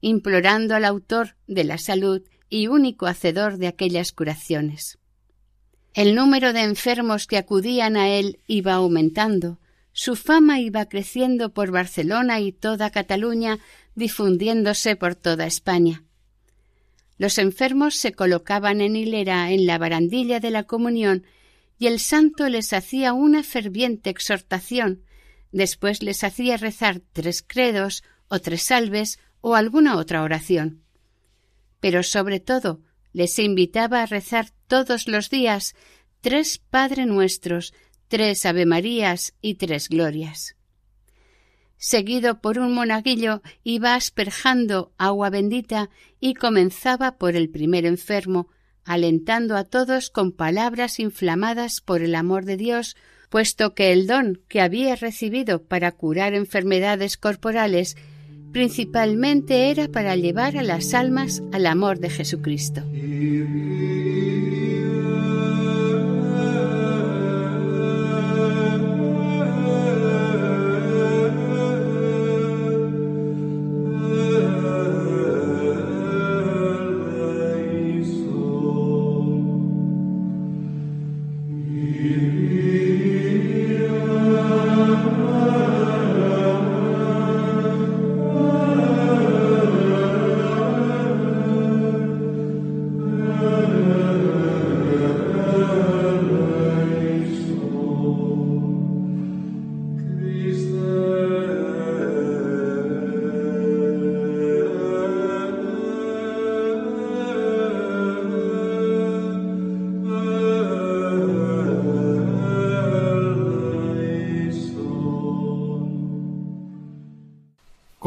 [0.00, 4.98] implorando al autor de la salud y único hacedor de aquellas curaciones.
[5.94, 9.58] El número de enfermos que acudían a él iba aumentando,
[9.92, 13.58] su fama iba creciendo por Barcelona y toda Cataluña,
[13.94, 16.04] difundiéndose por toda España.
[17.18, 21.24] Los enfermos se colocaban en hilera en la barandilla de la comunión
[21.78, 25.02] y el santo les hacía una ferviente exhortación,
[25.52, 30.82] después les hacía rezar tres credos o tres salves o alguna otra oración.
[31.80, 32.80] Pero sobre todo
[33.12, 35.74] les invitaba a rezar todos los días
[36.22, 37.74] tres Padre Nuestros,
[38.12, 40.54] tres Ave Marías y tres Glorias.
[41.78, 45.88] seguido por un monaguillo, iba asperjando agua bendita
[46.20, 48.48] y comenzaba por el primer enfermo,
[48.84, 52.98] alentando a todos con palabras inflamadas por el amor de Dios,
[53.30, 57.96] puesto que el don que había recibido para curar enfermedades corporales
[58.52, 62.82] principalmente era para llevar a las almas al amor de Jesucristo.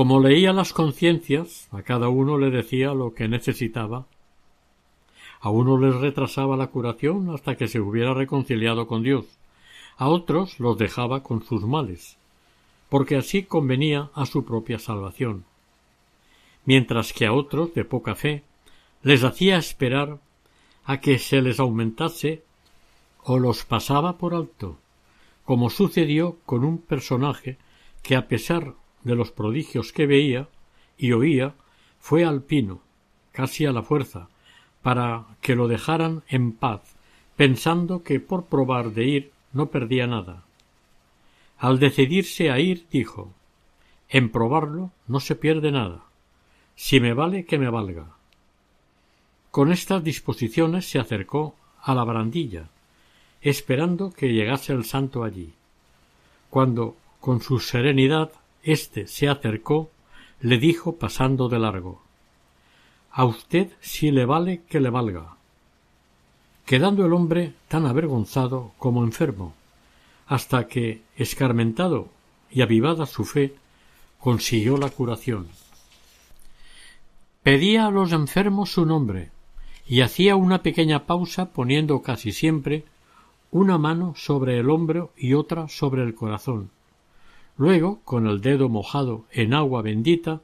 [0.05, 4.05] Como leía las conciencias, a cada uno le decía lo que necesitaba.
[5.39, 9.25] A uno les retrasaba la curación hasta que se hubiera reconciliado con Dios,
[9.97, 12.17] a otros los dejaba con sus males,
[12.87, 15.43] porque así convenía a su propia salvación,
[16.65, 18.43] mientras que a otros de poca fe
[19.01, 20.19] les hacía esperar
[20.85, 22.43] a que se les aumentase
[23.23, 24.77] o los pasaba por alto,
[25.45, 27.57] como sucedió con un personaje
[28.03, 28.75] que a pesar
[29.05, 30.49] de los prodigios que veía
[30.97, 31.53] y oía
[31.99, 32.81] fue al pino,
[33.31, 34.27] casi a la fuerza,
[34.81, 36.81] para que lo dejaran en paz,
[37.37, 40.43] pensando que por probar de ir no perdía nada.
[41.57, 43.31] Al decidirse a ir, dijo
[44.09, 46.03] En probarlo no se pierde nada.
[46.75, 48.07] Si me vale, que me valga.
[49.51, 52.69] Con estas disposiciones se acercó a la barandilla,
[53.41, 55.53] esperando que llegase el santo allí.
[56.49, 58.31] Cuando, con su serenidad,
[58.65, 59.91] este se acercó,
[60.41, 62.01] le dijo pasando de largo
[63.11, 65.37] A usted si le vale que le valga.
[66.65, 69.53] Quedando el hombre tan avergonzado como enfermo,
[70.25, 72.09] hasta que, escarmentado
[72.49, 73.53] y avivada su fe,
[74.19, 75.47] consiguió la curación.
[77.43, 79.29] Pedía a los enfermos su nombre,
[79.85, 82.85] y hacía una pequeña pausa poniendo casi siempre
[83.51, 86.71] una mano sobre el hombro y otra sobre el corazón,
[87.57, 90.41] Luego, con el dedo mojado en agua bendita,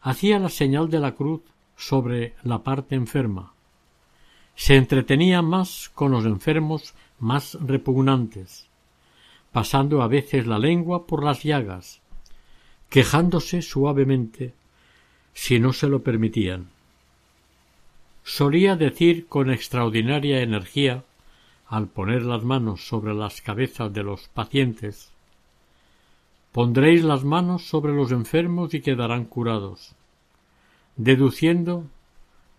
[0.00, 1.42] hacía la señal de la cruz
[1.76, 3.52] sobre la parte enferma.
[4.54, 8.66] Se entretenía más con los enfermos más repugnantes,
[9.52, 12.00] pasando a veces la lengua por las llagas,
[12.88, 14.54] quejándose suavemente
[15.34, 16.70] si no se lo permitían.
[18.24, 21.04] Solía decir con extraordinaria energía,
[21.66, 25.12] al poner las manos sobre las cabezas de los pacientes,
[26.58, 29.94] Pondréis las manos sobre los enfermos y quedarán curados,
[30.96, 31.84] deduciendo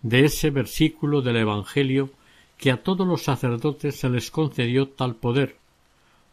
[0.03, 2.09] de ese versículo del Evangelio
[2.57, 5.57] que a todos los sacerdotes se les concedió tal poder,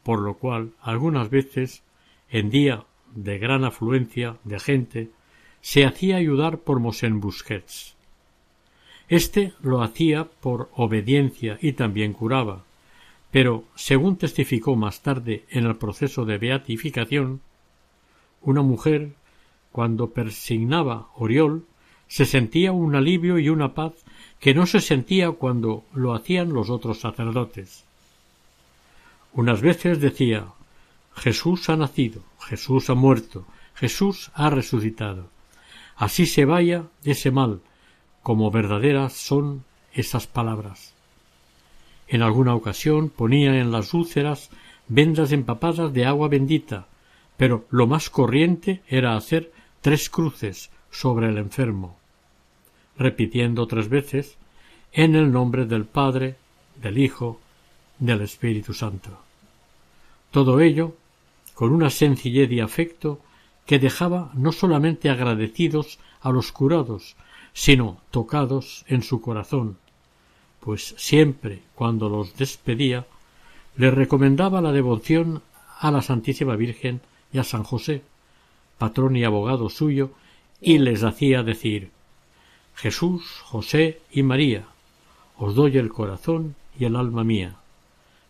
[0.04, 1.82] por lo cual algunas veces,
[2.30, 2.84] en día
[3.16, 5.10] de gran afluencia de gente,
[5.60, 7.96] se hacía ayudar por Mosén Busquets.
[9.08, 12.62] Este lo hacía por obediencia y también curaba,
[13.32, 17.40] pero, según testificó más tarde en el proceso de beatificación,
[18.46, 19.12] una mujer,
[19.72, 21.66] cuando persignaba Oriol,
[22.08, 23.92] se sentía un alivio y una paz
[24.38, 27.84] que no se sentía cuando lo hacían los otros sacerdotes.
[29.32, 30.46] Unas veces decía
[31.16, 33.44] Jesús ha nacido, Jesús ha muerto,
[33.74, 35.28] Jesús ha resucitado.
[35.96, 37.60] Así se vaya ese mal,
[38.22, 40.94] como verdaderas son esas palabras.
[42.06, 44.50] En alguna ocasión ponía en las úlceras
[44.86, 46.86] vendas empapadas de agua bendita,
[47.36, 51.96] pero lo más corriente era hacer tres cruces sobre el enfermo,
[52.96, 54.36] repitiendo tres veces
[54.92, 56.36] en el nombre del Padre,
[56.80, 57.40] del Hijo,
[57.98, 59.10] del Espíritu Santo.
[60.30, 60.94] Todo ello
[61.54, 63.20] con una sencillez y afecto
[63.66, 67.16] que dejaba no solamente agradecidos a los curados,
[67.52, 69.78] sino tocados en su corazón,
[70.60, 73.06] pues siempre cuando los despedía
[73.76, 75.42] le recomendaba la devoción
[75.78, 77.00] a la Santísima Virgen
[77.36, 78.02] y a San José,
[78.78, 80.10] patrón y abogado suyo,
[80.60, 81.90] y les hacía decir
[82.74, 84.64] Jesús, José y María,
[85.36, 87.56] os doy el corazón y el alma mía,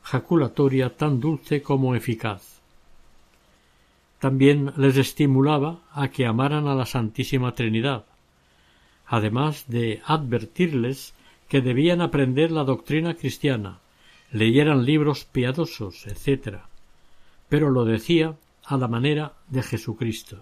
[0.02, 2.60] jaculatoria tan dulce como eficaz.
[4.18, 8.06] También les estimulaba a que amaran a la Santísima Trinidad,
[9.06, 11.14] además de advertirles
[11.48, 13.78] que debían aprender la doctrina cristiana,
[14.32, 16.58] leyeran libros piadosos, etc.
[17.48, 18.34] Pero lo decía
[18.66, 20.38] a la manera de Jesucristo,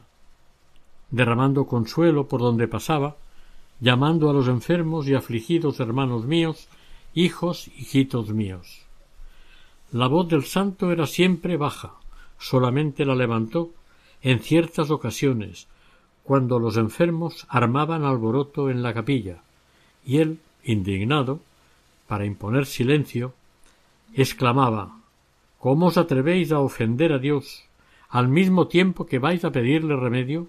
[1.10, 3.16] derramando consuelo por donde pasaba,
[3.80, 6.68] llamando a los enfermos y afligidos hermanos míos,
[7.12, 8.82] hijos, hijitos míos.
[9.92, 11.92] La voz del santo era siempre baja,
[12.38, 13.70] solamente la levantó
[14.22, 15.68] en ciertas ocasiones,
[16.22, 19.42] cuando los enfermos armaban alboroto en la capilla,
[20.06, 21.40] y él, indignado,
[22.08, 23.34] para imponer silencio,
[24.14, 24.96] exclamaba
[25.58, 27.64] ¿Cómo os atrevéis a ofender a Dios
[28.14, 30.46] al mismo tiempo que vais a pedirle remedio?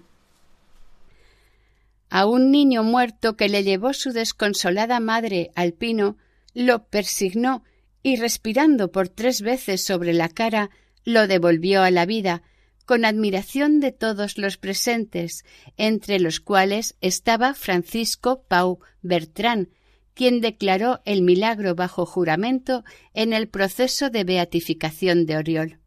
[2.10, 6.16] A un niño muerto que le llevó su desconsolada madre al pino,
[6.54, 7.64] lo persignó
[8.04, 10.70] y respirando por tres veces sobre la cara,
[11.04, 12.44] lo devolvió a la vida,
[12.84, 15.44] con admiración de todos los presentes,
[15.76, 19.70] entre los cuales estaba Francisco Pau Bertrán,
[20.14, 25.80] quien declaró el milagro bajo juramento en el proceso de beatificación de Oriol.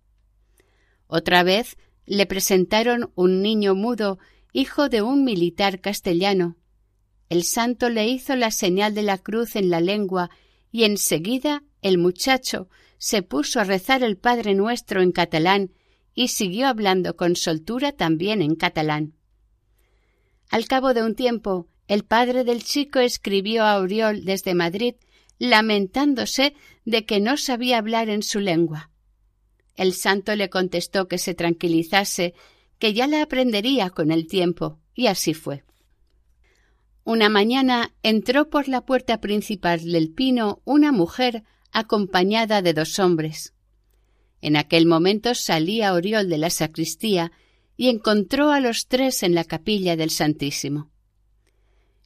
[1.12, 4.20] Otra vez le presentaron un niño mudo,
[4.54, 6.56] hijo de un militar castellano.
[7.30, 10.30] El santo le hizo la señal de la cruz en la lengua
[10.72, 15.72] y enseguida el muchacho se puso a rezar el Padre Nuestro en catalán
[16.14, 19.16] y siguió hablando con soltura también en catalán.
[20.52, 24.94] Al cabo de un tiempo, el padre del chico escribió a Oriol desde Madrid
[25.40, 26.54] lamentándose
[26.86, 28.89] de que no sabía hablar en su lengua.
[29.80, 32.34] El santo le contestó que se tranquilizase,
[32.80, 35.64] que ya la aprendería con el tiempo, y así fue.
[37.06, 43.54] Una mañana entró por la puerta principal del pino una mujer acompañada de dos hombres.
[44.42, 47.32] En aquel momento salía Oriol de la sacristía
[47.78, 50.92] y encontró a los tres en la capilla del Santísimo.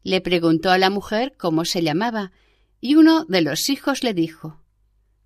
[0.04, 2.34] Le preguntó a la mujer cómo se llamaba,
[2.80, 4.62] y uno de los hijos le dijo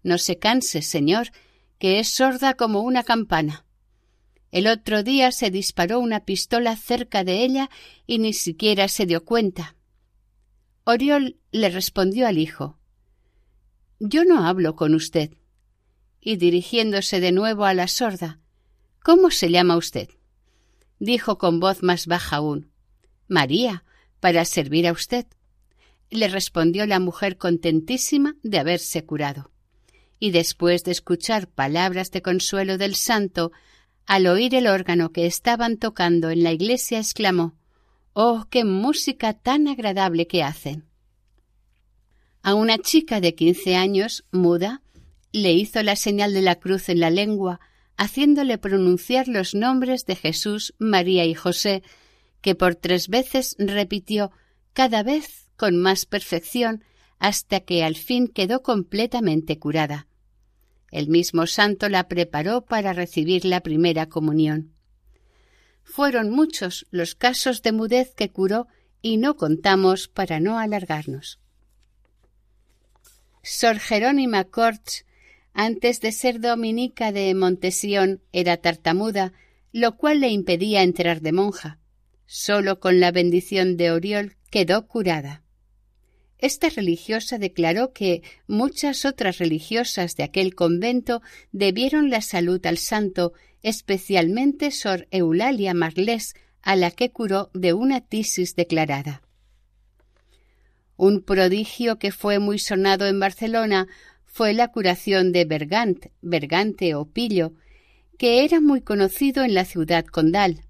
[0.01, 1.31] No se canse, señor,
[1.79, 3.65] que es sorda como una campana.
[4.51, 7.69] El otro día se disparó una pistola cerca de ella
[8.05, 9.75] y ni siquiera se dio cuenta.
[10.85, 12.79] Oriol le respondió al hijo
[13.99, 15.31] Yo no hablo con usted
[16.21, 18.39] y dirigiéndose de nuevo a la sorda
[19.03, 20.09] ¿Cómo se llama usted?
[20.99, 22.71] dijo con voz más baja aún.
[23.27, 23.85] María,
[24.19, 25.25] para servir a usted.
[26.09, 29.51] Le respondió la mujer contentísima de haberse curado.
[30.19, 33.51] Y después de escuchar palabras de consuelo del santo,
[34.05, 37.55] al oír el órgano que estaban tocando en la iglesia, exclamó
[38.13, 40.85] Oh, qué música tan agradable que hacen.
[42.41, 44.81] A una chica de quince años, muda,
[45.31, 47.59] le hizo la señal de la cruz en la lengua,
[47.97, 51.83] haciéndole pronunciar los nombres de Jesús, María y José,
[52.41, 54.31] que por tres veces repitió
[54.73, 56.83] cada vez con más perfección
[57.19, 60.07] hasta que al fin quedó completamente curada.
[60.91, 64.73] El mismo santo la preparó para recibir la primera comunión.
[65.83, 68.67] Fueron muchos los casos de mudez que curó
[69.01, 71.39] y no contamos para no alargarnos.
[73.43, 75.05] Sor Jerónima Corts
[75.53, 79.33] antes de ser dominica de Montesión era tartamuda,
[79.71, 81.79] lo cual le impedía entrar de monja.
[82.27, 85.43] Solo con la bendición de Oriol quedó curada.
[86.39, 91.21] Esta religiosa declaró que muchas otras religiosas de aquel convento
[91.51, 93.33] debieron la salud al santo,
[93.63, 99.23] especialmente Sor Eulalia Marlés, a la que curó de una tisis declarada.
[100.95, 103.87] Un prodigio que fue muy sonado en Barcelona
[104.25, 107.53] fue la curación de Bergant, Bergante o Pillo,
[108.17, 110.66] que era muy conocido en la ciudad condal.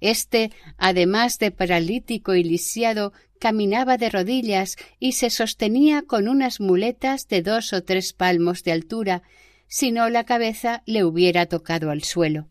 [0.00, 7.28] Este, además de paralítico y lisiado, caminaba de rodillas y se sostenía con unas muletas
[7.28, 9.22] de dos o tres palmos de altura,
[9.66, 12.48] si no la cabeza le hubiera tocado al suelo.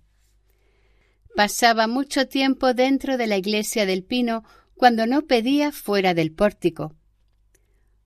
[1.35, 4.43] Pasaba mucho tiempo dentro de la iglesia del Pino
[4.75, 6.95] cuando no pedía fuera del pórtico.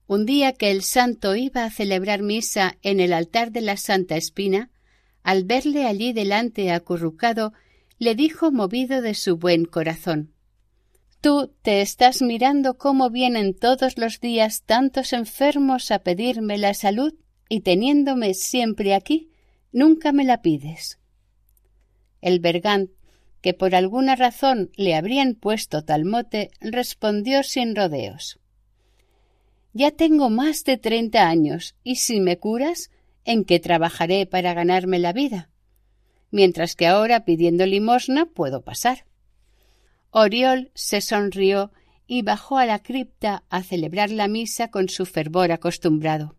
[0.06, 4.16] Un día que el santo iba a celebrar misa en el altar de la Santa
[4.16, 4.70] Espina,
[5.22, 7.54] al verle allí delante acurrucado,
[7.98, 10.34] le dijo movido de su buen corazón
[11.24, 17.14] Tú te estás mirando cómo vienen todos los días tantos enfermos a pedirme la salud
[17.48, 19.30] y teniéndome siempre aquí,
[19.72, 20.98] nunca me la pides.
[22.20, 22.90] El Bergant,
[23.40, 28.38] que por alguna razón le habrían puesto tal mote, respondió sin rodeos.
[29.72, 32.90] Ya tengo más de treinta años, y si me curas,
[33.24, 35.48] ¿en qué trabajaré para ganarme la vida?
[36.34, 39.06] Mientras que ahora pidiendo limosna puedo pasar.
[40.10, 41.70] Oriol se sonrió
[42.08, 46.34] y bajó a la cripta a celebrar la misa con su fervor acostumbrado.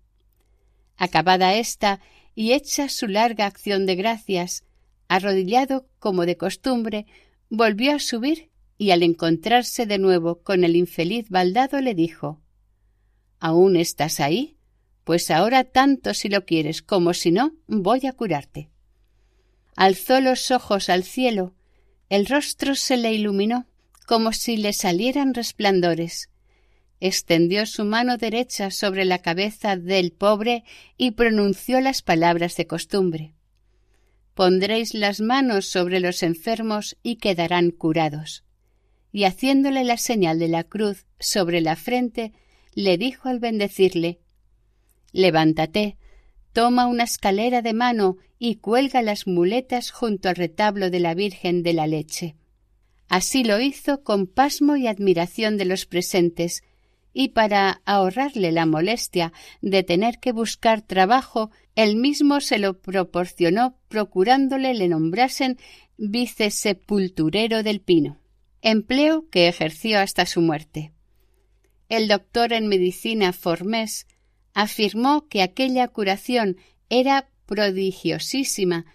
[0.97, 2.01] Acabada ésta
[2.35, 4.65] y hecha su larga acción de gracias,
[5.07, 7.05] arrodillado como de costumbre,
[7.49, 12.41] volvió a subir y al encontrarse de nuevo con el infeliz baldado le dijo
[13.39, 14.57] ¿Aún estás ahí?
[15.05, 18.74] Pues ahora tanto si lo quieres como si no, voy a curarte.
[19.75, 21.53] Alzó los ojos al cielo,
[22.09, 23.67] el rostro se le iluminó
[24.05, 26.29] como si le salieran resplandores.
[26.99, 30.63] Extendió su mano derecha sobre la cabeza del pobre
[30.97, 33.33] y pronunció las palabras de costumbre.
[34.33, 38.43] Pondréis las manos sobre los enfermos y quedarán curados.
[39.11, 42.33] Y haciéndole la señal de la cruz sobre la frente,
[42.73, 44.19] le dijo al bendecirle
[45.13, 45.97] Levántate,
[46.55, 51.63] toma una escalera de mano y cuelga las muletas junto al retablo de la Virgen
[51.63, 52.37] de la Leche.
[53.09, 56.63] Así lo hizo con pasmo y admiración de los presentes,
[57.11, 63.77] y para ahorrarle la molestia de tener que buscar trabajo, él mismo se lo proporcionó
[63.89, 65.57] procurándole le nombrasen
[65.97, 68.17] vicesepulturero del Pino,
[68.61, 70.93] empleo que ejerció hasta su muerte.
[71.89, 74.07] El doctor en medicina Formés
[74.55, 76.57] afirmó que aquella curación
[76.89, 78.87] era prodigiosísima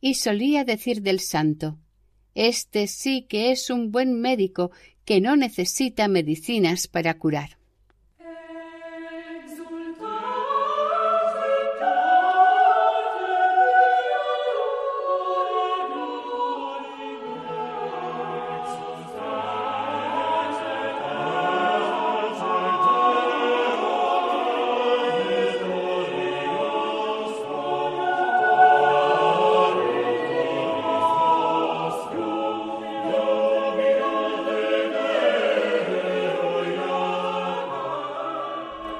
[0.00, 1.78] y solía decir del santo
[2.38, 4.70] este sí que es un buen médico
[5.04, 7.57] que no necesita medicinas para curar.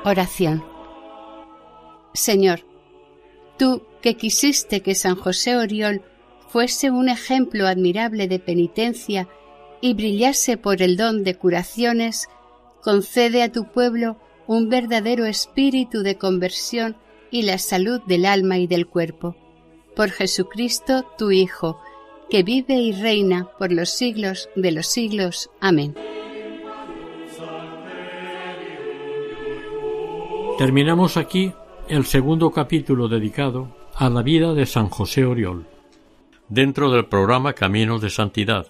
[0.09, 0.65] Oración.
[2.15, 2.61] Señor,
[3.59, 6.03] tú que quisiste que San José Oriol
[6.49, 9.29] fuese un ejemplo admirable de penitencia
[9.83, 12.29] y brillase por el don de curaciones,
[12.83, 16.97] concede a tu pueblo un verdadero espíritu de conversión
[17.31, 19.37] y la salud del alma y del cuerpo.
[19.95, 21.83] Por Jesucristo, tu Hijo,
[22.31, 25.51] que vive y reina por los siglos de los siglos.
[25.61, 25.95] Amén.
[30.59, 31.53] Terminamos aquí
[31.89, 35.69] el segundo capítulo dedicado a la vida de San José Oriol,
[36.49, 38.67] dentro del programa Caminos de Santidad,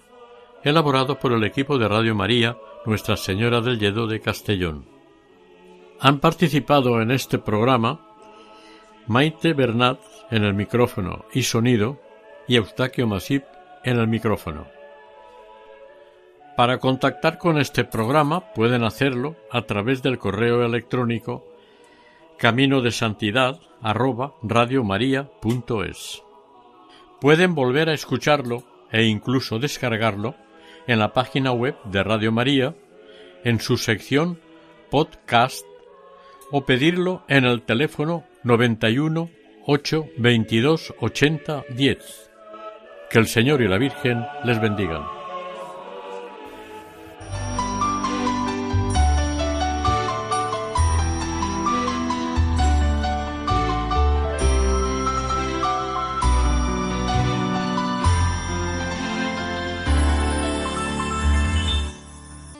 [0.63, 4.85] elaborado por el equipo de Radio María Nuestra Señora del Lledo de Castellón.
[5.99, 8.01] Han participado en este programa
[9.07, 11.99] Maite Bernat en el micrófono y sonido
[12.47, 13.45] y Eustaquio Masip
[13.83, 14.67] en el micrófono.
[16.55, 21.48] Para contactar con este programa pueden hacerlo a través del correo electrónico
[22.39, 23.59] camino de santidad.
[27.21, 30.35] Pueden volver a escucharlo e incluso descargarlo
[30.87, 32.75] en la página web de Radio María
[33.43, 34.39] en su sección
[34.89, 35.65] podcast
[36.51, 39.29] o pedirlo en el teléfono 91
[39.65, 42.31] 8 22 80 10.
[43.11, 45.18] Que el Señor y la Virgen les bendigan.